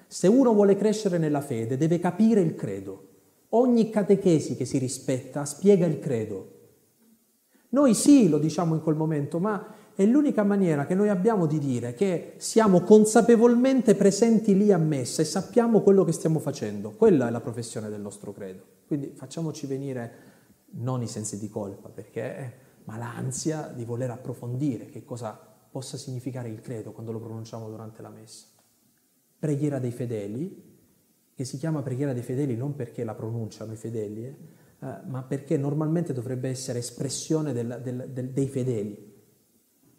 [0.07, 3.07] Se uno vuole crescere nella fede, deve capire il credo.
[3.51, 6.59] Ogni catechesi che si rispetta spiega il credo.
[7.71, 11.59] Noi sì, lo diciamo in quel momento, ma è l'unica maniera che noi abbiamo di
[11.59, 16.91] dire che siamo consapevolmente presenti lì a messa e sappiamo quello che stiamo facendo.
[16.91, 18.63] Quella è la professione del nostro credo.
[18.87, 20.13] Quindi facciamoci venire
[20.73, 22.53] non i sensi di colpa, perché,
[22.85, 28.03] ma l'ansia di voler approfondire che cosa possa significare il credo quando lo pronunciamo durante
[28.03, 28.47] la messa.
[29.39, 30.69] Preghiera dei fedeli,
[31.35, 34.37] che si chiama preghiera dei fedeli non perché la pronunciano i fedeli, eh,
[35.07, 39.09] ma perché normalmente dovrebbe essere espressione del, del, del, dei fedeli.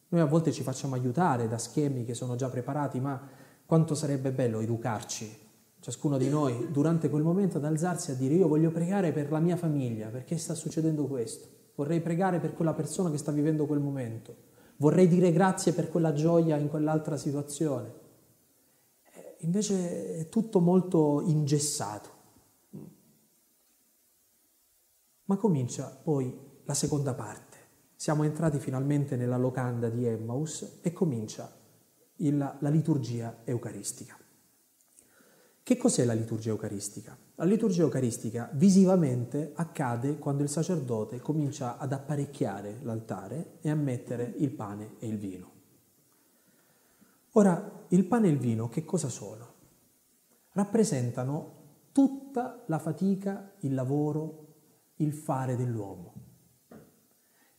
[0.09, 3.27] Noi a volte ci facciamo aiutare da schemi che sono già preparati, ma
[3.65, 5.35] quanto sarebbe bello educarci,
[5.79, 9.39] ciascuno di noi, durante quel momento ad alzarsi a dire io voglio pregare per la
[9.39, 13.79] mia famiglia, perché sta succedendo questo, vorrei pregare per quella persona che sta vivendo quel
[13.79, 14.35] momento,
[14.81, 17.93] vorrei dire grazie per quella gioia in quell'altra situazione.
[19.13, 22.09] Eh, invece è tutto molto ingessato.
[25.25, 27.57] Ma comincia poi la seconda parte.
[27.95, 31.55] Siamo entrati finalmente nella locanda di Emmaus e comincia
[32.15, 34.17] il, la liturgia eucaristica.
[35.71, 37.17] Che cos'è la liturgia eucaristica?
[37.35, 44.33] La liturgia eucaristica visivamente accade quando il sacerdote comincia ad apparecchiare l'altare e a mettere
[44.39, 45.51] il pane e il vino.
[47.31, 49.53] Ora, il pane e il vino che cosa sono?
[50.51, 51.53] Rappresentano
[51.93, 54.47] tutta la fatica, il lavoro,
[54.97, 56.20] il fare dell'uomo.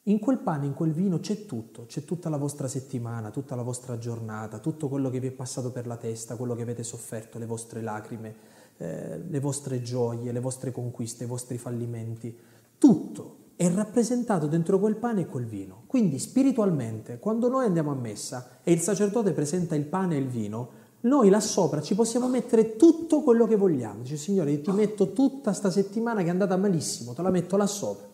[0.06, 3.62] In quel pane, in quel vino c'è tutto, c'è tutta la vostra settimana, tutta la
[3.62, 7.38] vostra giornata, tutto quello che vi è passato per la testa, quello che avete sofferto,
[7.38, 8.34] le vostre lacrime,
[8.78, 12.36] eh, le vostre gioie, le vostre conquiste, i vostri fallimenti.
[12.78, 15.84] Tutto è rappresentato dentro quel pane e quel vino.
[15.86, 20.26] Quindi spiritualmente, quando noi andiamo a messa e il sacerdote presenta il pane e il
[20.26, 20.70] vino,
[21.02, 24.02] noi là sopra ci possiamo mettere tutto quello che vogliamo.
[24.02, 27.56] Dice, Signore, io ti metto tutta sta settimana che è andata malissimo, te la metto
[27.56, 28.10] là sopra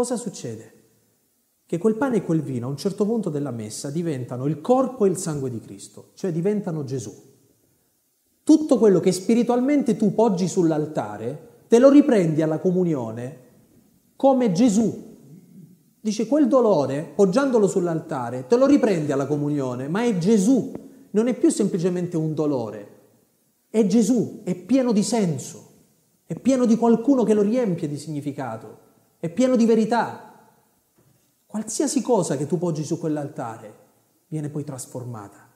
[0.00, 0.72] cosa succede?
[1.66, 5.04] Che quel pane e quel vino a un certo punto della messa diventano il corpo
[5.04, 7.12] e il sangue di Cristo, cioè diventano Gesù.
[8.42, 13.48] Tutto quello che spiritualmente tu poggi sull'altare, te lo riprendi alla comunione
[14.16, 15.08] come Gesù.
[16.00, 20.72] Dice quel dolore, poggiandolo sull'altare, te lo riprendi alla comunione, ma è Gesù,
[21.10, 22.88] non è più semplicemente un dolore,
[23.68, 25.72] è Gesù, è pieno di senso,
[26.24, 28.88] è pieno di qualcuno che lo riempie di significato
[29.20, 30.48] è pieno di verità.
[31.44, 33.74] Qualsiasi cosa che tu poggi su quell'altare
[34.28, 35.46] viene poi trasformata.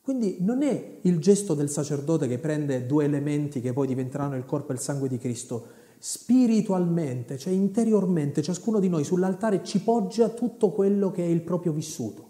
[0.00, 4.44] Quindi non è il gesto del sacerdote che prende due elementi che poi diventeranno il
[4.44, 5.66] corpo e il sangue di Cristo.
[5.98, 11.72] Spiritualmente, cioè interiormente, ciascuno di noi sull'altare ci poggia tutto quello che è il proprio
[11.72, 12.28] vissuto.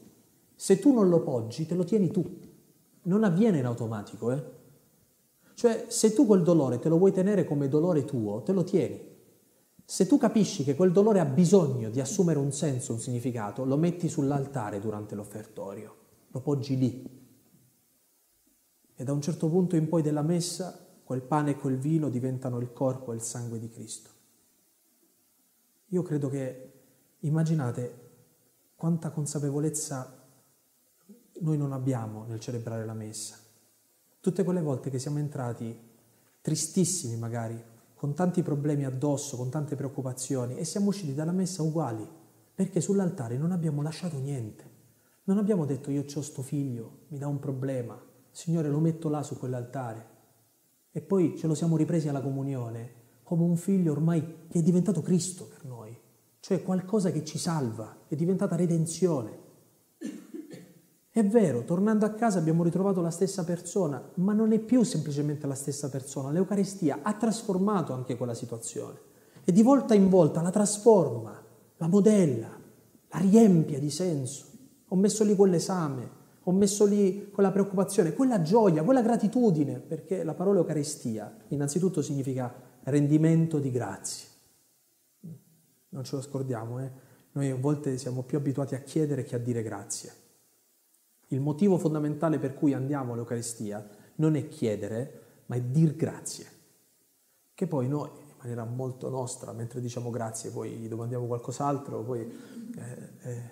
[0.55, 2.25] Se tu non lo poggi, te lo tieni tu.
[3.03, 4.43] Non avviene in automatico, eh?
[5.55, 9.13] Cioè, se tu quel dolore te lo vuoi tenere come dolore tuo, te lo tieni.
[9.87, 13.77] Se tu capisci che quel dolore ha bisogno di assumere un senso, un significato, lo
[13.77, 15.97] metti sull'altare durante l'offertorio,
[16.29, 17.23] lo poggi lì.
[18.97, 22.59] E da un certo punto in poi della messa, quel pane e quel vino diventano
[22.61, 24.11] il corpo e il sangue di Cristo.
[25.89, 26.73] Io credo che,
[27.21, 28.03] immaginate
[28.75, 30.23] quanta consapevolezza
[31.41, 33.37] noi non abbiamo nel celebrare la messa.
[34.21, 35.77] Tutte quelle volte che siamo entrati
[36.41, 37.63] tristissimi magari,
[37.95, 42.07] con tanti problemi addosso, con tante preoccupazioni e siamo usciti dalla messa uguali,
[42.55, 44.73] perché sull'altare non abbiamo lasciato niente.
[45.25, 47.99] Non abbiamo detto io ho sto figlio, mi dà un problema,
[48.31, 50.13] Signore lo metto là su quell'altare.
[50.91, 55.01] E poi ce lo siamo ripresi alla comunione come un figlio ormai che è diventato
[55.01, 55.99] Cristo per noi,
[56.41, 59.39] cioè qualcosa che ci salva, è diventata redenzione.
[61.15, 65.47] È vero, tornando a casa abbiamo ritrovato la stessa persona, ma non è più semplicemente
[65.47, 66.33] la stessa persona.
[66.33, 68.99] L'Eucaristia ha trasformato anche quella situazione
[69.45, 71.41] e di volta in volta la trasforma,
[71.77, 74.47] la modella, la riempie di senso.
[74.89, 76.11] Ho messo lì quell'esame,
[76.43, 82.53] ho messo lì quella preoccupazione, quella gioia, quella gratitudine, perché la parola Eucaristia innanzitutto significa
[82.83, 84.27] rendimento di grazie.
[85.91, 86.91] Non ce lo scordiamo, eh?
[87.35, 90.23] Noi a volte siamo più abituati a chiedere che a dire grazie.
[91.35, 96.47] Il motivo fondamentale per cui andiamo all'Eucaristia non è chiedere, ma è dir grazie.
[97.53, 98.11] Che poi noi
[98.45, 103.51] maniera molto nostra, mentre diciamo grazie, poi domandiamo qualcos'altro, poi eh, eh,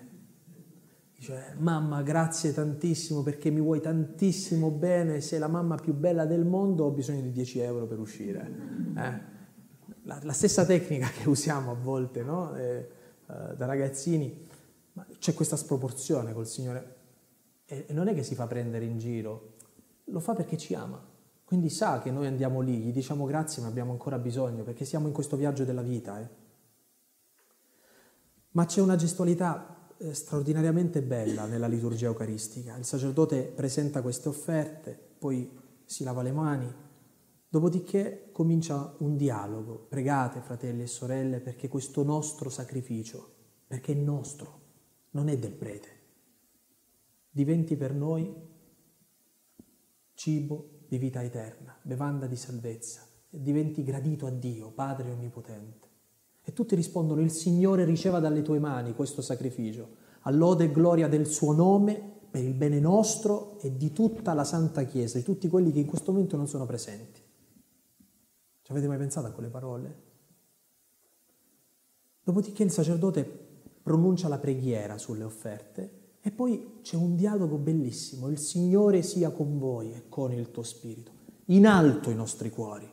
[1.16, 6.44] dice mamma grazie tantissimo perché mi vuoi tantissimo bene, sei la mamma più bella del
[6.44, 8.50] mondo, ho bisogno di 10 euro per uscire.
[8.96, 9.30] Eh?
[10.04, 12.54] La, la, stessa tecnica che usiamo a volte no?
[12.56, 12.88] Eh,
[13.28, 14.46] eh, da ragazzini,
[14.92, 16.96] ma c'è questa sproporzione col Signore
[17.86, 19.54] e, non è che si fa prendere in giro,
[20.04, 21.02] lo fa perché ci ama.
[21.44, 25.06] Quindi sa che noi andiamo lì, gli diciamo grazie ma abbiamo ancora bisogno perché siamo
[25.06, 26.20] in questo viaggio della vita.
[26.20, 26.28] Eh.
[28.52, 32.76] Ma c'è una gestualità eh, straordinariamente bella nella liturgia eucaristica.
[32.76, 36.72] Il sacerdote presenta queste offerte, poi si lava le mani,
[37.48, 39.86] dopodiché comincia un dialogo.
[39.88, 43.30] Pregate, fratelli e sorelle, perché questo nostro sacrificio,
[43.66, 44.60] perché è nostro,
[45.10, 46.00] non è del prete,
[47.32, 48.30] diventi per noi
[50.12, 55.88] cibo di vita eterna, bevanda di salvezza, diventi gradito a Dio, Padre Onnipotente.
[56.44, 61.26] E tutti rispondono, il Signore riceva dalle tue mani questo sacrificio, all'ode e gloria del
[61.26, 65.72] suo nome, per il bene nostro e di tutta la Santa Chiesa, di tutti quelli
[65.72, 67.20] che in questo momento non sono presenti.
[68.62, 70.02] Ci avete mai pensato a quelle parole?
[72.22, 73.24] Dopodiché il sacerdote
[73.82, 79.58] pronuncia la preghiera sulle offerte e poi c'è un dialogo bellissimo, il Signore sia con
[79.58, 81.10] voi e con il tuo spirito,
[81.46, 82.88] in alto i nostri cuori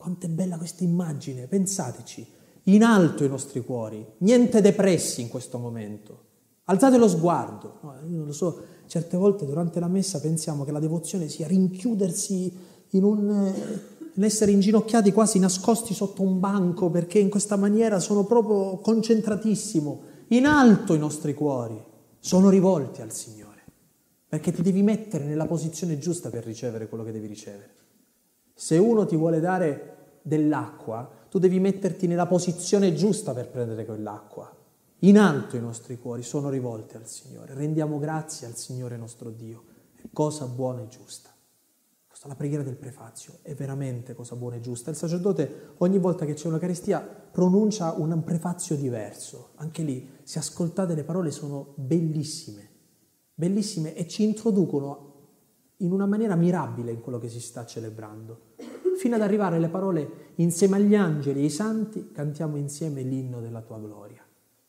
[0.00, 2.26] quanto è bella questa immagine, pensateci,
[2.64, 6.28] in alto i nostri cuori, niente depressi in questo momento.
[6.64, 7.80] Alzate lo sguardo.
[7.82, 11.46] No, io non lo so, certe volte durante la messa pensiamo che la devozione sia
[11.46, 12.56] rinchiudersi
[12.92, 13.52] in un
[14.14, 20.00] in essere inginocchiati quasi nascosti sotto un banco perché in questa maniera sono proprio concentratissimo.
[20.32, 21.82] In alto i nostri cuori
[22.20, 23.64] sono rivolti al Signore,
[24.28, 27.74] perché ti devi mettere nella posizione giusta per ricevere quello che devi ricevere.
[28.54, 34.56] Se uno ti vuole dare dell'acqua, tu devi metterti nella posizione giusta per prendere quell'acqua.
[35.00, 37.54] In alto i nostri cuori sono rivolti al Signore.
[37.54, 39.64] Rendiamo grazie al Signore nostro Dio.
[40.12, 41.29] Cosa buona e giusta.
[42.20, 44.90] Questa la preghiera del prefazio, è veramente cosa buona e giusta.
[44.90, 49.52] Il sacerdote ogni volta che c'è un'Eucaristia pronuncia un prefazio diverso.
[49.54, 52.68] Anche lì, se ascoltate le parole, sono bellissime,
[53.32, 55.14] bellissime e ci introducono
[55.78, 58.48] in una maniera mirabile in quello che si sta celebrando.
[58.98, 63.62] Fino ad arrivare alle parole insieme agli angeli e ai santi cantiamo insieme l'inno della
[63.62, 64.22] tua gloria.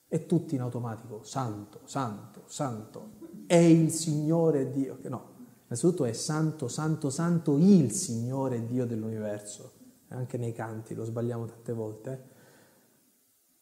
[0.07, 3.09] E tutti in automatico, santo, santo, santo,
[3.45, 4.99] è il Signore Dio.
[5.09, 5.30] No,
[5.75, 9.73] innanzitutto è santo, santo, santo il Signore Dio dell'universo.
[10.09, 12.23] Anche nei canti lo sbagliamo tante volte.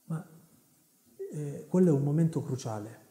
[0.06, 0.28] Ma
[1.32, 3.08] eh, quello è un momento cruciale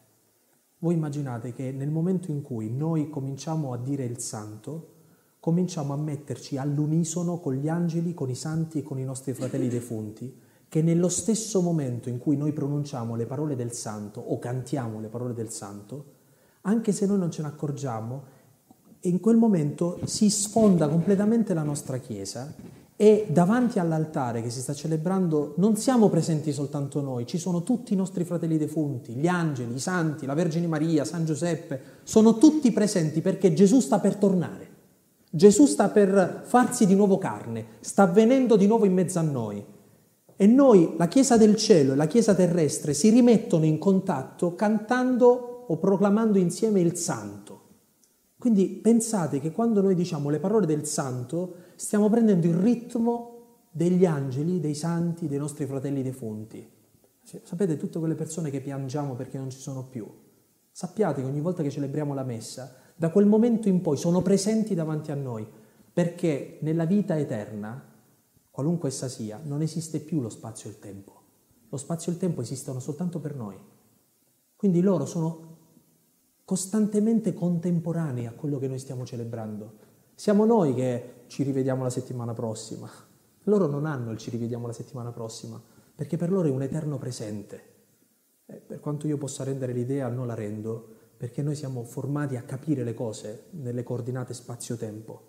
[0.79, 4.93] voi immaginate che nel momento in cui noi cominciamo a dire il santo,
[5.41, 9.67] cominciamo a metterci all'unisono con gli angeli, con i santi e con i nostri fratelli
[9.67, 10.33] defunti,
[10.69, 15.09] che nello stesso momento in cui noi pronunciamo le parole del santo o cantiamo le
[15.09, 16.17] parole del santo,
[16.61, 18.23] anche se noi non ce ne accorgiamo,
[19.01, 22.53] in quel momento si sfonda completamente la nostra Chiesa
[23.01, 27.93] e davanti all'altare che si sta celebrando non siamo presenti soltanto noi, ci sono tutti
[27.93, 32.73] i nostri fratelli defunti, gli angeli, i santi, la Vergine Maria, San Giuseppe, sono tutti
[32.73, 34.67] presenti perché Gesù sta per tornare.
[35.31, 39.63] Gesù sta per farsi di nuovo carne, sta venendo di nuovo in mezzo a noi.
[40.35, 45.65] E noi, la Chiesa del cielo e la Chiesa terrestre, si rimettono in contatto cantando
[45.67, 47.58] o proclamando insieme il Santo.
[48.39, 54.05] Quindi pensate che quando noi diciamo le parole del Santo, stiamo prendendo il ritmo degli
[54.05, 56.65] angeli, dei santi, dei nostri fratelli defunti.
[57.21, 60.07] Sapete, tutte quelle persone che piangiamo perché non ci sono più.
[60.71, 64.73] Sappiate che ogni volta che celebriamo la messa, da quel momento in poi sono presenti
[64.73, 65.45] davanti a noi,
[65.91, 67.93] perché nella vita eterna,
[68.49, 71.21] qualunque essa sia, non esiste più lo spazio e il tempo.
[71.67, 73.57] Lo spazio e il tempo esistono soltanto per noi.
[74.55, 75.57] Quindi loro sono
[76.49, 79.73] costantemente contemporanei a quello che noi stiamo celebrando.
[80.15, 82.89] Siamo noi che ci rivediamo la settimana prossima.
[83.43, 85.61] Loro non hanno il ci rivediamo la settimana prossima,
[85.93, 87.61] perché per loro è un eterno presente.
[88.47, 92.41] E per quanto io possa rendere l'idea, non la rendo, perché noi siamo formati a
[92.41, 95.21] capire le cose nelle coordinate spazio-tempo.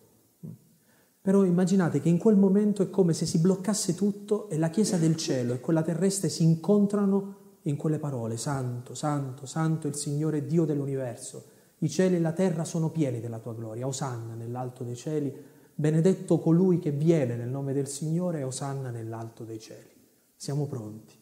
[1.20, 4.96] Però immaginate che in quel momento è come se si bloccasse tutto e la Chiesa
[4.96, 10.46] del cielo e quella terrestre si incontrano in quelle parole, Santo, Santo, Santo il Signore
[10.46, 11.58] Dio dell'universo.
[11.78, 13.86] I cieli e la terra sono pieni della tua gloria.
[13.86, 15.34] Osanna nell'alto dei cieli,
[15.74, 19.90] benedetto colui che viene nel nome del Signore Osanna nell'alto dei cieli.
[20.36, 21.14] Siamo pronti.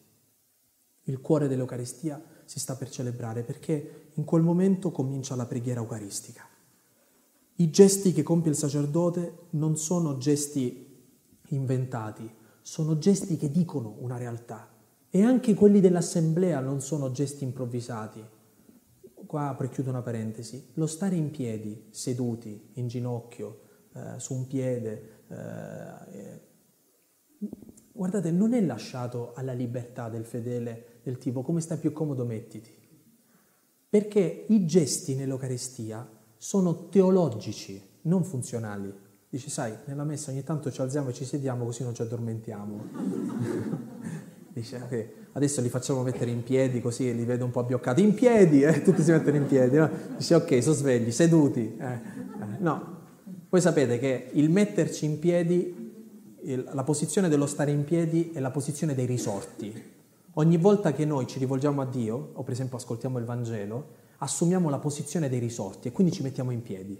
[1.03, 6.47] Il cuore dell'Eucaristia si sta per celebrare perché in quel momento comincia la preghiera eucaristica.
[7.55, 10.87] I gesti che compie il sacerdote non sono gesti
[11.49, 12.29] inventati,
[12.61, 14.68] sono gesti che dicono una realtà
[15.09, 18.23] e anche quelli dell'assemblea non sono gesti improvvisati.
[19.25, 20.71] Qua apro e chiudo una parentesi.
[20.73, 23.61] Lo stare in piedi, seduti, in ginocchio,
[23.93, 26.41] eh, su un piede, eh,
[27.91, 32.77] guardate, non è lasciato alla libertà del fedele del tipo come stai più comodo mettiti.
[33.89, 36.07] Perché i gesti nell'Eucaristia
[36.37, 38.93] sono teologici, non funzionali.
[39.27, 44.27] Dice, sai, nella messa ogni tanto ci alziamo e ci sediamo così non ci addormentiamo.
[44.51, 48.01] Dice, okay, adesso li facciamo mettere in piedi così li vedo un po' abbioccati.
[48.01, 48.81] In piedi, eh?
[48.83, 49.77] tutti si mettono in piedi.
[49.77, 49.89] No?
[50.17, 51.77] Dice, ok, sono svegli, seduti.
[51.77, 51.99] Eh, eh.
[52.59, 52.97] No,
[53.49, 55.87] voi sapete che il metterci in piedi,
[56.71, 59.97] la posizione dello stare in piedi è la posizione dei risorti.
[60.33, 64.69] Ogni volta che noi ci rivolgiamo a Dio, o per esempio ascoltiamo il Vangelo, assumiamo
[64.69, 66.97] la posizione dei risorti e quindi ci mettiamo in piedi.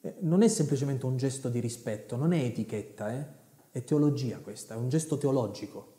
[0.00, 3.26] Eh, non è semplicemente un gesto di rispetto, non è etichetta, eh?
[3.70, 5.96] è teologia questa, è un gesto teologico.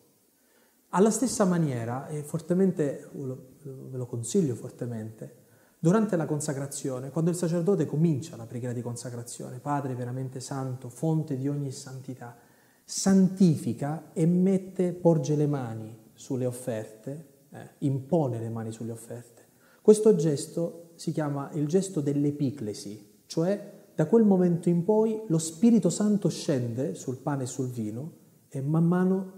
[0.90, 5.36] Alla stessa maniera, e fortemente, ve lo consiglio fortemente,
[5.78, 11.38] durante la consacrazione, quando il sacerdote comincia la preghiera di consacrazione, Padre veramente santo, fonte
[11.38, 12.36] di ogni santità,
[12.84, 19.46] santifica e mette, porge le mani sulle offerte, eh, impone le mani sulle offerte.
[19.82, 25.90] Questo gesto si chiama il gesto dell'epiclesi, cioè da quel momento in poi lo Spirito
[25.90, 28.14] Santo scende sul pane e sul vino
[28.50, 29.32] e man mano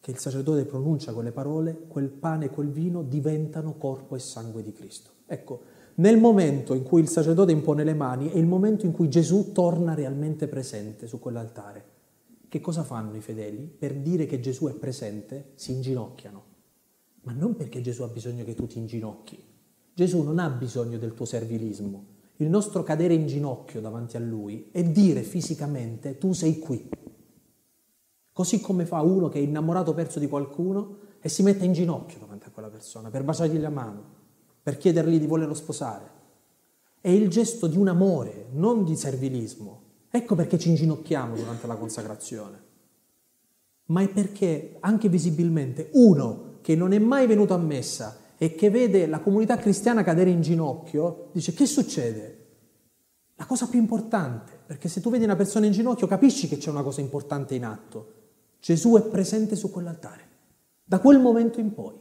[0.00, 4.62] che il sacerdote pronuncia quelle parole, quel pane e quel vino diventano corpo e sangue
[4.62, 5.10] di Cristo.
[5.26, 5.60] Ecco,
[5.96, 9.52] nel momento in cui il sacerdote impone le mani è il momento in cui Gesù
[9.52, 11.84] torna realmente presente su quell'altare.
[12.48, 13.66] Che cosa fanno i fedeli?
[13.66, 16.44] Per dire che Gesù è presente, si inginocchiano.
[17.22, 19.38] Ma non perché Gesù ha bisogno che tu ti inginocchi.
[19.92, 22.06] Gesù non ha bisogno del tuo servilismo.
[22.36, 26.88] Il nostro cadere in ginocchio davanti a Lui è dire fisicamente tu sei qui.
[28.40, 32.20] Così come fa uno che è innamorato perso di qualcuno e si mette in ginocchio
[32.20, 34.02] davanti a quella persona per baciargli la mano,
[34.62, 36.10] per chiedergli di volerlo sposare.
[37.02, 39.82] È il gesto di un amore, non di servilismo.
[40.10, 42.62] Ecco perché ci inginocchiamo durante la consacrazione.
[43.88, 48.70] Ma è perché anche visibilmente uno che non è mai venuto a messa e che
[48.70, 52.38] vede la comunità cristiana cadere in ginocchio, dice che succede?
[53.34, 56.70] La cosa più importante, perché se tu vedi una persona in ginocchio capisci che c'è
[56.70, 58.14] una cosa importante in atto.
[58.60, 60.28] Gesù è presente su quell'altare,
[60.84, 61.94] da quel momento in poi,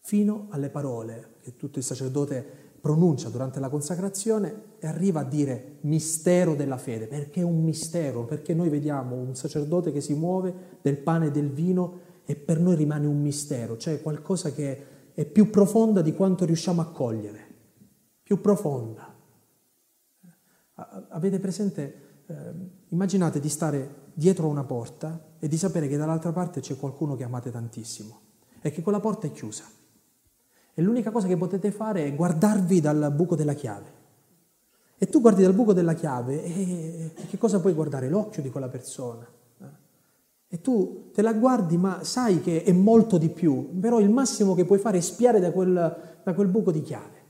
[0.00, 5.76] fino alle parole che tutto il sacerdote pronuncia durante la consacrazione e arriva a dire
[5.82, 10.78] mistero della fede, perché è un mistero, perché noi vediamo un sacerdote che si muove
[10.80, 15.24] del pane e del vino e per noi rimane un mistero, cioè qualcosa che è
[15.26, 17.46] più profonda di quanto riusciamo a cogliere,
[18.22, 19.14] più profonda.
[21.08, 22.34] Avete presente, eh,
[22.88, 27.22] immaginate di stare dietro una porta e di sapere che dall'altra parte c'è qualcuno che
[27.22, 28.20] amate tantissimo
[28.60, 29.62] e che quella porta è chiusa
[30.74, 33.92] e l'unica cosa che potete fare è guardarvi dal buco della chiave.
[34.98, 38.08] E tu guardi dal buco della chiave e che cosa puoi guardare?
[38.08, 39.24] L'occhio di quella persona.
[39.60, 39.64] Eh?
[40.48, 44.56] E tu te la guardi, ma sai che è molto di più, però il massimo
[44.56, 47.22] che puoi fare è spiare da quel, da quel buco di chiave.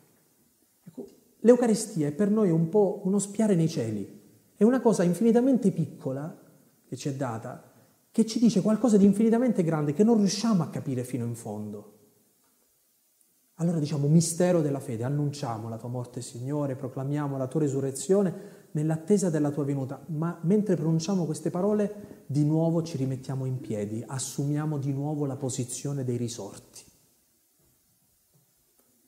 [0.84, 1.06] Ecco,
[1.40, 4.20] L'Eucaristia è per noi un po' uno spiare nei cieli,
[4.56, 6.46] è una cosa infinitamente piccola
[6.88, 7.70] che ci è data,
[8.10, 11.96] che ci dice qualcosa di infinitamente grande che non riusciamo a capire fino in fondo.
[13.60, 19.30] Allora diciamo mistero della fede, annunciamo la tua morte Signore, proclamiamo la tua resurrezione nell'attesa
[19.30, 24.78] della tua venuta, ma mentre pronunciamo queste parole di nuovo ci rimettiamo in piedi, assumiamo
[24.78, 26.84] di nuovo la posizione dei risorti.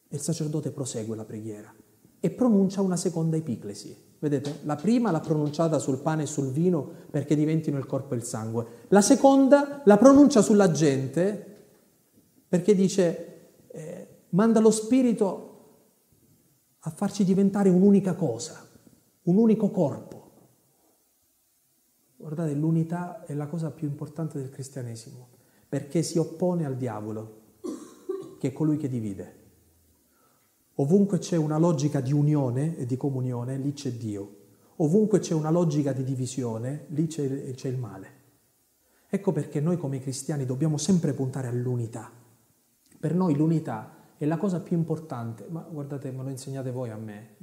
[0.09, 1.73] E il sacerdote prosegue la preghiera
[2.19, 4.10] e pronuncia una seconda epiclesi.
[4.21, 8.19] Vedete, la prima l'ha pronunciata sul pane e sul vino perché diventino il corpo e
[8.19, 8.67] il sangue.
[8.89, 11.47] La seconda la pronuncia sulla gente
[12.47, 15.47] perché dice eh, manda lo Spirito
[16.81, 18.63] a farci diventare un'unica cosa,
[19.23, 20.19] un unico corpo.
[22.17, 25.29] Guardate, l'unità è la cosa più importante del cristianesimo,
[25.67, 27.39] perché si oppone al diavolo,
[28.39, 29.40] che è colui che divide.
[30.81, 34.37] Ovunque c'è una logica di unione e di comunione, lì c'è Dio.
[34.77, 38.09] Ovunque c'è una logica di divisione, lì c'è, c'è il male.
[39.11, 42.11] Ecco perché noi come cristiani dobbiamo sempre puntare all'unità.
[42.99, 46.97] Per noi l'unità è la cosa più importante, ma guardate, me lo insegnate voi a
[46.97, 47.37] me.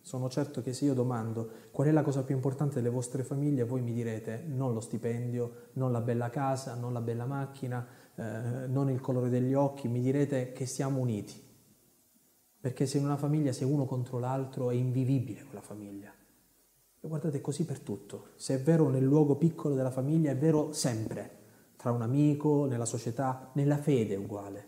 [0.00, 3.64] Sono certo che se io domando qual è la cosa più importante delle vostre famiglie,
[3.64, 8.68] voi mi direte non lo stipendio, non la bella casa, non la bella macchina, eh,
[8.68, 11.46] non il colore degli occhi, mi direte che siamo uniti.
[12.60, 16.12] Perché se in una famiglia sei uno contro l'altro è invivibile quella famiglia.
[17.00, 18.30] E guardate, è così per tutto.
[18.34, 21.36] Se è vero nel luogo piccolo della famiglia, è vero sempre,
[21.76, 24.66] tra un amico, nella società, nella fede è uguale.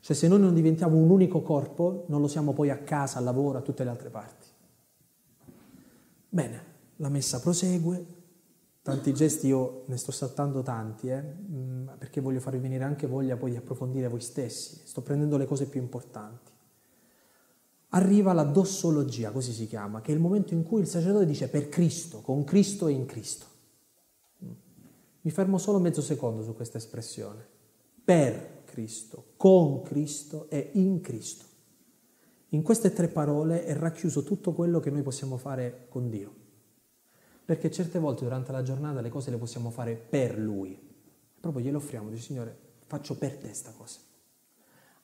[0.00, 3.24] Cioè se noi non diventiamo un unico corpo, non lo siamo poi a casa, al
[3.24, 4.46] lavoro, a tutte le altre parti.
[6.28, 6.64] Bene,
[6.96, 8.06] la messa prosegue,
[8.82, 13.38] tanti gesti io ne sto saltando tanti, eh, mm, perché voglio farvi venire anche voglia
[13.38, 16.54] poi di approfondire voi stessi, sto prendendo le cose più importanti
[17.96, 21.48] arriva la dossologia, così si chiama, che è il momento in cui il sacerdote dice
[21.48, 23.46] per Cristo, con Cristo e in Cristo.
[25.22, 27.44] Mi fermo solo mezzo secondo su questa espressione.
[28.04, 31.44] Per Cristo, con Cristo e in Cristo.
[32.50, 36.44] In queste tre parole è racchiuso tutto quello che noi possiamo fare con Dio.
[37.44, 40.78] Perché certe volte durante la giornata le cose le possiamo fare per Lui.
[41.40, 43.98] Proprio glielo offriamo, dice Signore, faccio per te sta cosa.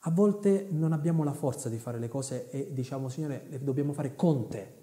[0.05, 3.93] A volte non abbiamo la forza di fare le cose e diciamo, Signore, le dobbiamo
[3.93, 4.73] fare con te.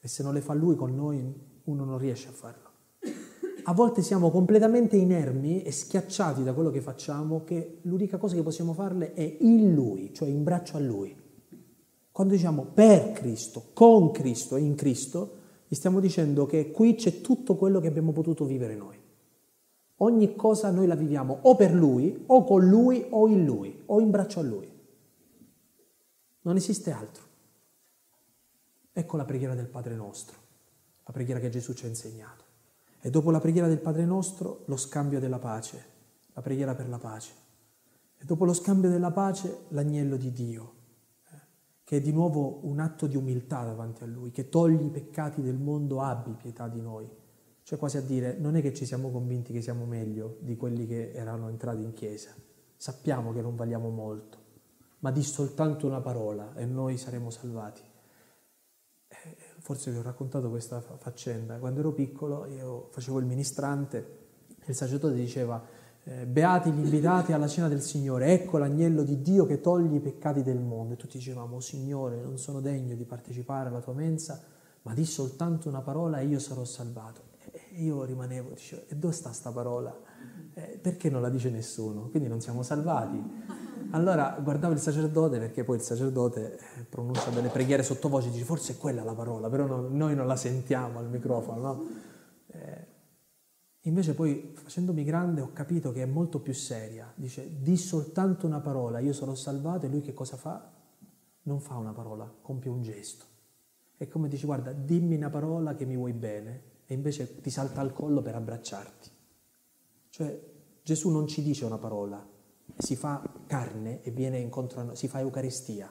[0.00, 1.32] E se non le fa Lui con noi,
[1.64, 2.68] uno non riesce a farlo.
[3.64, 8.42] A volte siamo completamente inermi e schiacciati da quello che facciamo, che l'unica cosa che
[8.42, 11.14] possiamo farle è in Lui, cioè in braccio a Lui.
[12.10, 15.36] Quando diciamo per Cristo, con Cristo e in Cristo,
[15.68, 18.99] gli stiamo dicendo che qui c'è tutto quello che abbiamo potuto vivere noi.
[20.02, 24.00] Ogni cosa noi la viviamo o per Lui, o con Lui, o in Lui, o
[24.00, 24.70] in braccio a Lui.
[26.42, 27.24] Non esiste altro.
[28.92, 30.36] Ecco la preghiera del Padre nostro,
[31.04, 32.44] la preghiera che Gesù ci ha insegnato.
[33.00, 35.84] E dopo la preghiera del Padre nostro, lo scambio della pace,
[36.32, 37.32] la preghiera per la pace.
[38.16, 40.74] E dopo lo scambio della pace, l'agnello di Dio,
[41.30, 41.36] eh,
[41.84, 45.42] che è di nuovo un atto di umiltà davanti a Lui, che toglie i peccati
[45.42, 47.19] del mondo, abbi pietà di noi.
[47.62, 50.86] Cioè quasi a dire, non è che ci siamo convinti che siamo meglio di quelli
[50.86, 52.34] che erano entrati in chiesa,
[52.76, 54.38] sappiamo che non valiamo molto,
[55.00, 57.82] ma di soltanto una parola e noi saremo salvati.
[59.08, 64.18] Eh, forse vi ho raccontato questa faccenda, quando ero piccolo io facevo il ministrante
[64.58, 65.62] e il sacerdote diceva,
[66.04, 70.00] eh, beati gli invitati alla cena del Signore, ecco l'agnello di Dio che toglie i
[70.00, 70.94] peccati del mondo.
[70.94, 74.42] E tutti dicevamo, Signore, non sono degno di partecipare alla tua mensa,
[74.82, 77.29] ma di soltanto una parola e io sarò salvato
[77.76, 79.94] io rimanevo, dicevo, e dove sta sta parola?
[80.54, 82.08] Eh, perché non la dice nessuno?
[82.08, 83.68] Quindi non siamo salvati.
[83.92, 88.74] Allora guardavo il sacerdote, perché poi il sacerdote eh, pronuncia delle preghiere sottovoce, dice forse
[88.74, 91.84] è quella la parola, però no, noi non la sentiamo al microfono, no?
[92.46, 92.86] Eh,
[93.80, 97.12] invece poi facendomi grande ho capito che è molto più seria.
[97.16, 100.70] Dice, di soltanto una parola, io sarò salvato e lui che cosa fa?
[101.42, 103.24] Non fa una parola, compie un gesto.
[103.96, 107.80] È come dice, guarda, dimmi una parola che mi vuoi bene e invece ti salta
[107.80, 109.10] al collo per abbracciarti.
[110.08, 110.42] Cioè
[110.82, 112.28] Gesù non ci dice una parola,
[112.78, 115.88] si fa carne e viene incontro a noi, si fa Eucaristia.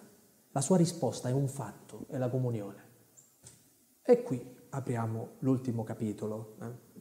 [0.52, 2.84] La sua risposta è un fatto, è la comunione.
[4.02, 7.00] E qui apriamo l'ultimo capitolo, eh?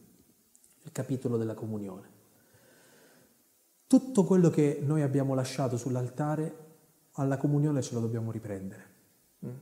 [0.83, 2.07] il capitolo della comunione.
[3.85, 6.67] Tutto quello che noi abbiamo lasciato sull'altare,
[7.13, 8.83] alla comunione ce lo dobbiamo riprendere.
[9.45, 9.55] Mm?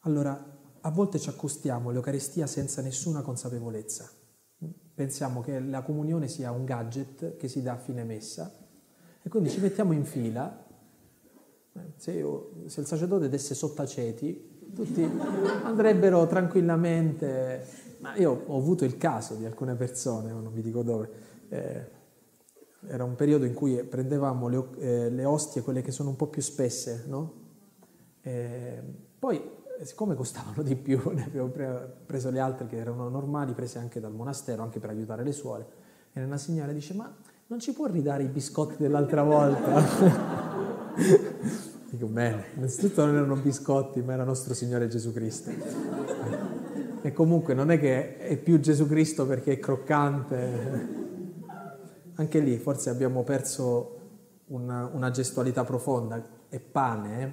[0.00, 4.10] Allora, a volte ci accostiamo all'Eucaristia senza nessuna consapevolezza.
[4.94, 8.52] Pensiamo che la comunione sia un gadget che si dà a fine messa
[9.22, 10.66] e quindi ci mettiamo in fila.
[11.96, 15.02] Se, io, se il sacerdote desse sottaceti, tutti
[15.62, 17.86] andrebbero tranquillamente.
[17.98, 21.10] Ma io ho avuto il caso di alcune persone, non vi dico dove.
[21.48, 21.96] Eh,
[22.86, 26.28] era un periodo in cui prendevamo le, eh, le, ostie, quelle che sono un po'
[26.28, 27.32] più spesse, no?
[28.22, 28.82] Eh,
[29.18, 29.40] poi
[29.84, 31.52] siccome costavano di più, ne avevo
[32.06, 35.66] preso le altre che erano normali, prese anche dal monastero, anche per aiutare le suore.
[36.12, 37.14] E una signora dice, ma
[37.46, 40.36] non ci può ridare i biscotti dell'altra volta?
[41.90, 45.50] Dico, bene, innanzitutto non erano biscotti, ma era nostro Signore Gesù Cristo.
[47.00, 50.88] E comunque non è che è più Gesù Cristo perché è croccante.
[52.14, 53.98] Anche lì forse abbiamo perso
[54.46, 56.20] una, una gestualità profonda.
[56.48, 57.32] È pane, eh?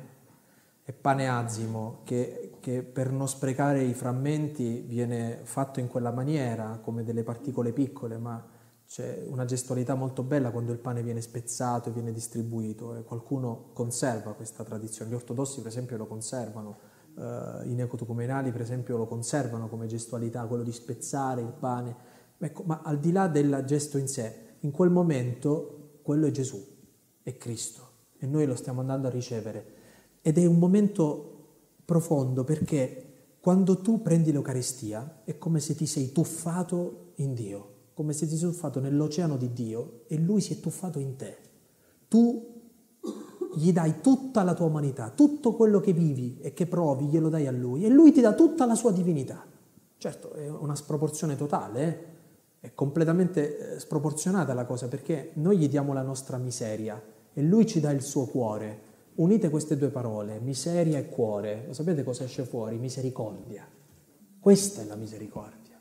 [0.93, 7.03] Pane azimo che, che, per non sprecare i frammenti viene fatto in quella maniera, come
[7.03, 8.45] delle particole piccole, ma
[8.88, 13.71] c'è una gestualità molto bella quando il pane viene spezzato e viene distribuito e qualcuno
[13.73, 15.09] conserva questa tradizione.
[15.09, 16.77] Gli ortodossi per esempio lo conservano,
[17.15, 21.95] uh, i neocotocumenali per esempio lo conservano come gestualità, quello di spezzare il pane.
[22.38, 26.63] Ecco, ma al di là del gesto in sé, in quel momento quello è Gesù,
[27.23, 29.74] è Cristo e noi lo stiamo andando a ricevere
[30.28, 31.34] ed è un momento
[31.86, 38.11] profondo perché quando tu prendi l'Eucaristia è come se ti sei tuffato in Dio, come
[38.11, 41.38] se ti sei tuffato nell'oceano di Dio e Lui si è tuffato in te.
[42.07, 42.43] Tu
[43.55, 47.45] gli dai tutta la tua umanità, tutto quello che vivi e che provi glielo dai
[47.45, 49.45] a Lui e Lui ti dà tutta la sua divinità.
[49.99, 52.67] Certo, è una sproporzione totale, eh?
[52.67, 56.99] è completamente eh, sproporzionata la cosa perché noi gli diamo la nostra miseria
[57.32, 58.84] e lui ci dà il suo cuore.
[59.16, 62.78] Unite queste due parole, miseria e cuore, lo sapete cosa esce fuori?
[62.78, 63.66] Misericordia.
[64.39, 65.80] Questa è la misericordia.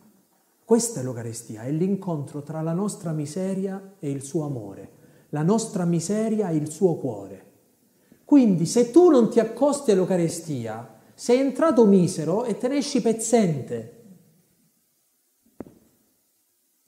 [0.65, 4.91] Questa è l'Eucarestia, è l'incontro tra la nostra miseria e il suo amore,
[5.31, 7.53] la nostra miseria e il suo cuore.
[8.25, 14.03] Quindi se tu non ti accosti all'Eucarestia, sei entrato misero e te ne esci pezzente.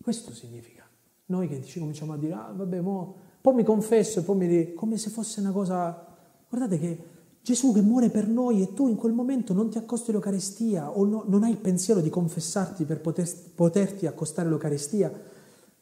[0.01, 0.89] Questo significa.
[1.27, 4.47] Noi che ci cominciamo a dire, ah vabbè, mo, poi mi confesso e poi mi
[4.47, 6.06] dico, come se fosse una cosa...
[6.49, 6.99] Guardate che
[7.47, 11.05] Gesù che muore per noi e tu in quel momento non ti accosti all'Eucarestia o
[11.05, 15.13] no, non hai il pensiero di confessarti per poter, poterti accostare all'Eucarestia,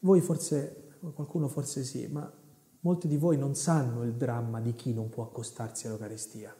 [0.01, 2.31] voi forse, qualcuno forse sì, ma
[2.81, 6.55] molti di voi non sanno il dramma di chi non può accostarsi all'Eucarestia.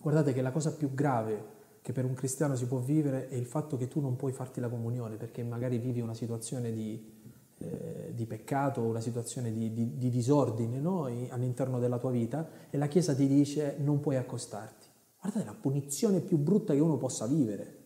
[0.00, 3.46] Guardate che la cosa più grave che per un cristiano si può vivere è il
[3.46, 7.31] fatto che tu non puoi farti la comunione perché magari vivi una situazione di,
[7.62, 11.04] eh, di peccato, una situazione di, di, di disordine no?
[11.04, 14.86] all'interno della tua vita e la Chiesa ti dice non puoi accostarti.
[15.20, 17.78] Guardate la punizione più brutta che uno possa vivere.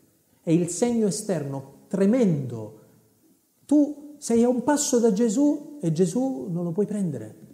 [0.42, 2.80] È il segno esterno tremendo.
[3.66, 7.44] Tu sei a un passo da Gesù e Gesù non lo puoi prendere.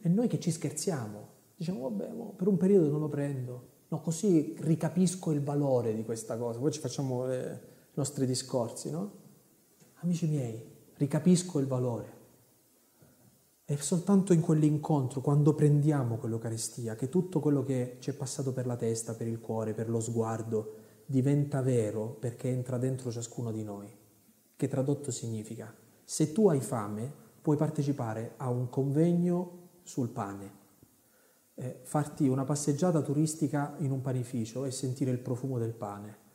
[0.00, 4.56] E noi che ci scherziamo, diciamo vabbè, per un periodo non lo prendo, no, così
[4.60, 7.58] ricapisco il valore di questa cosa, poi ci facciamo i
[7.94, 9.18] nostri discorsi, no?
[10.02, 10.58] Amici miei,
[11.00, 12.18] ricapisco il valore.
[13.64, 18.66] È soltanto in quell'incontro, quando prendiamo quell'Eucaristia, che tutto quello che ci è passato per
[18.66, 20.74] la testa, per il cuore, per lo sguardo,
[21.06, 23.88] diventa vero perché entra dentro ciascuno di noi.
[24.54, 25.74] Che tradotto significa,
[26.04, 30.58] se tu hai fame, puoi partecipare a un convegno sul pane
[31.54, 36.28] eh, farti una passeggiata turistica in un panificio e sentire il profumo del pane,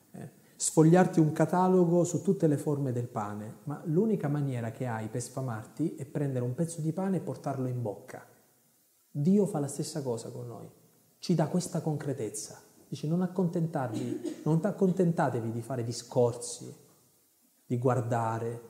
[0.55, 5.21] sfogliarti un catalogo su tutte le forme del pane, ma l'unica maniera che hai per
[5.21, 8.25] sfamarti è prendere un pezzo di pane e portarlo in bocca.
[9.09, 10.69] Dio fa la stessa cosa con noi,
[11.19, 12.61] ci dà questa concretezza.
[12.87, 16.73] Dice non accontentarvi, non accontentatevi di fare discorsi,
[17.65, 18.61] di guardare,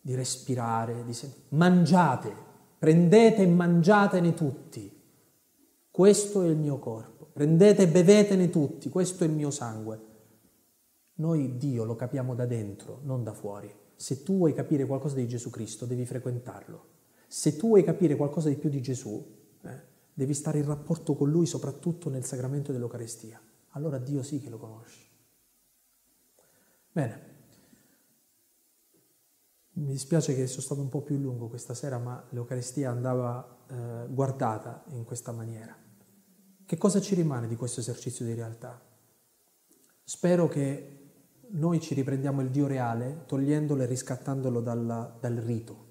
[0.00, 1.44] di respirare, di sentire.
[1.50, 2.32] mangiate,
[2.78, 4.96] prendete e mangiatene tutti
[5.98, 9.98] questo è il mio corpo, prendete e bevetene tutti, questo è il mio sangue.
[11.18, 13.72] Noi Dio lo capiamo da dentro, non da fuori.
[13.96, 16.96] Se tu vuoi capire qualcosa di Gesù Cristo, devi frequentarlo.
[17.26, 19.82] Se tu vuoi capire qualcosa di più di Gesù, eh,
[20.14, 23.40] devi stare in rapporto con Lui, soprattutto nel sacramento dell'Eucarestia.
[23.70, 25.06] Allora Dio sì che lo conosci.
[26.92, 27.26] Bene.
[29.72, 34.06] Mi dispiace che sono stato un po' più lungo questa sera, ma l'Eucaristia andava eh,
[34.08, 35.76] guardata in questa maniera.
[36.64, 38.80] Che cosa ci rimane di questo esercizio di realtà?
[40.02, 40.97] Spero che
[41.50, 45.86] noi ci riprendiamo il Dio reale togliendolo e riscattandolo dal, dal rito.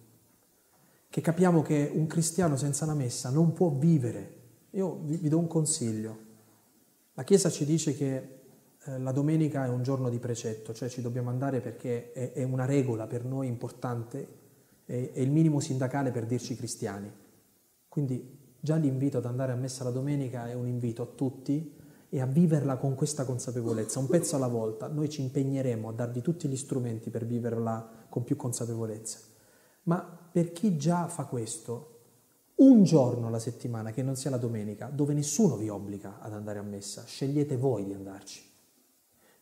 [1.09, 4.35] Che capiamo che un cristiano senza una messa non può vivere.
[4.71, 6.25] Io vi, vi do un consiglio.
[7.13, 8.15] La Chiesa ci dice che
[8.83, 12.43] eh, la domenica è un giorno di precetto, cioè ci dobbiamo andare perché è, è
[12.43, 14.27] una regola per noi importante,
[14.85, 17.11] è, è il minimo sindacale per dirci cristiani.
[17.87, 21.73] Quindi Già l'invito ad andare a messa la domenica è un invito a tutti
[22.09, 24.87] e a viverla con questa consapevolezza, un pezzo alla volta.
[24.87, 29.19] Noi ci impegneremo a darvi tutti gli strumenti per viverla con più consapevolezza.
[29.83, 29.99] Ma
[30.31, 31.95] per chi già fa questo,
[32.55, 36.59] un giorno alla settimana, che non sia la domenica, dove nessuno vi obbliga ad andare
[36.59, 38.43] a messa, scegliete voi di andarci.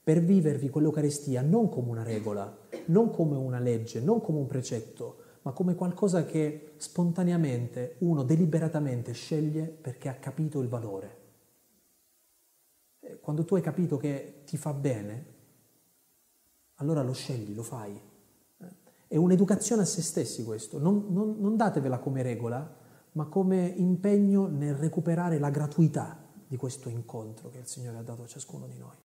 [0.03, 2.55] Per vivervi quell'Eucarestia non come una regola,
[2.88, 9.13] non come una legge, non come un precetto, ma come qualcosa che spontaneamente uno deliberatamente
[9.13, 11.24] sceglie perché ha capito il valore.
[13.22, 15.34] Quando tu hai capito che ti fa bene,
[16.76, 17.99] allora lo scegli, lo fai.
[19.08, 22.84] È un'educazione a se stessi questo, non, non, non datevela come regola,
[23.14, 28.24] ma come impegno nel recuperare la gratuità di questo incontro che il Signore ha dato
[28.24, 28.97] a ciascuno di noi.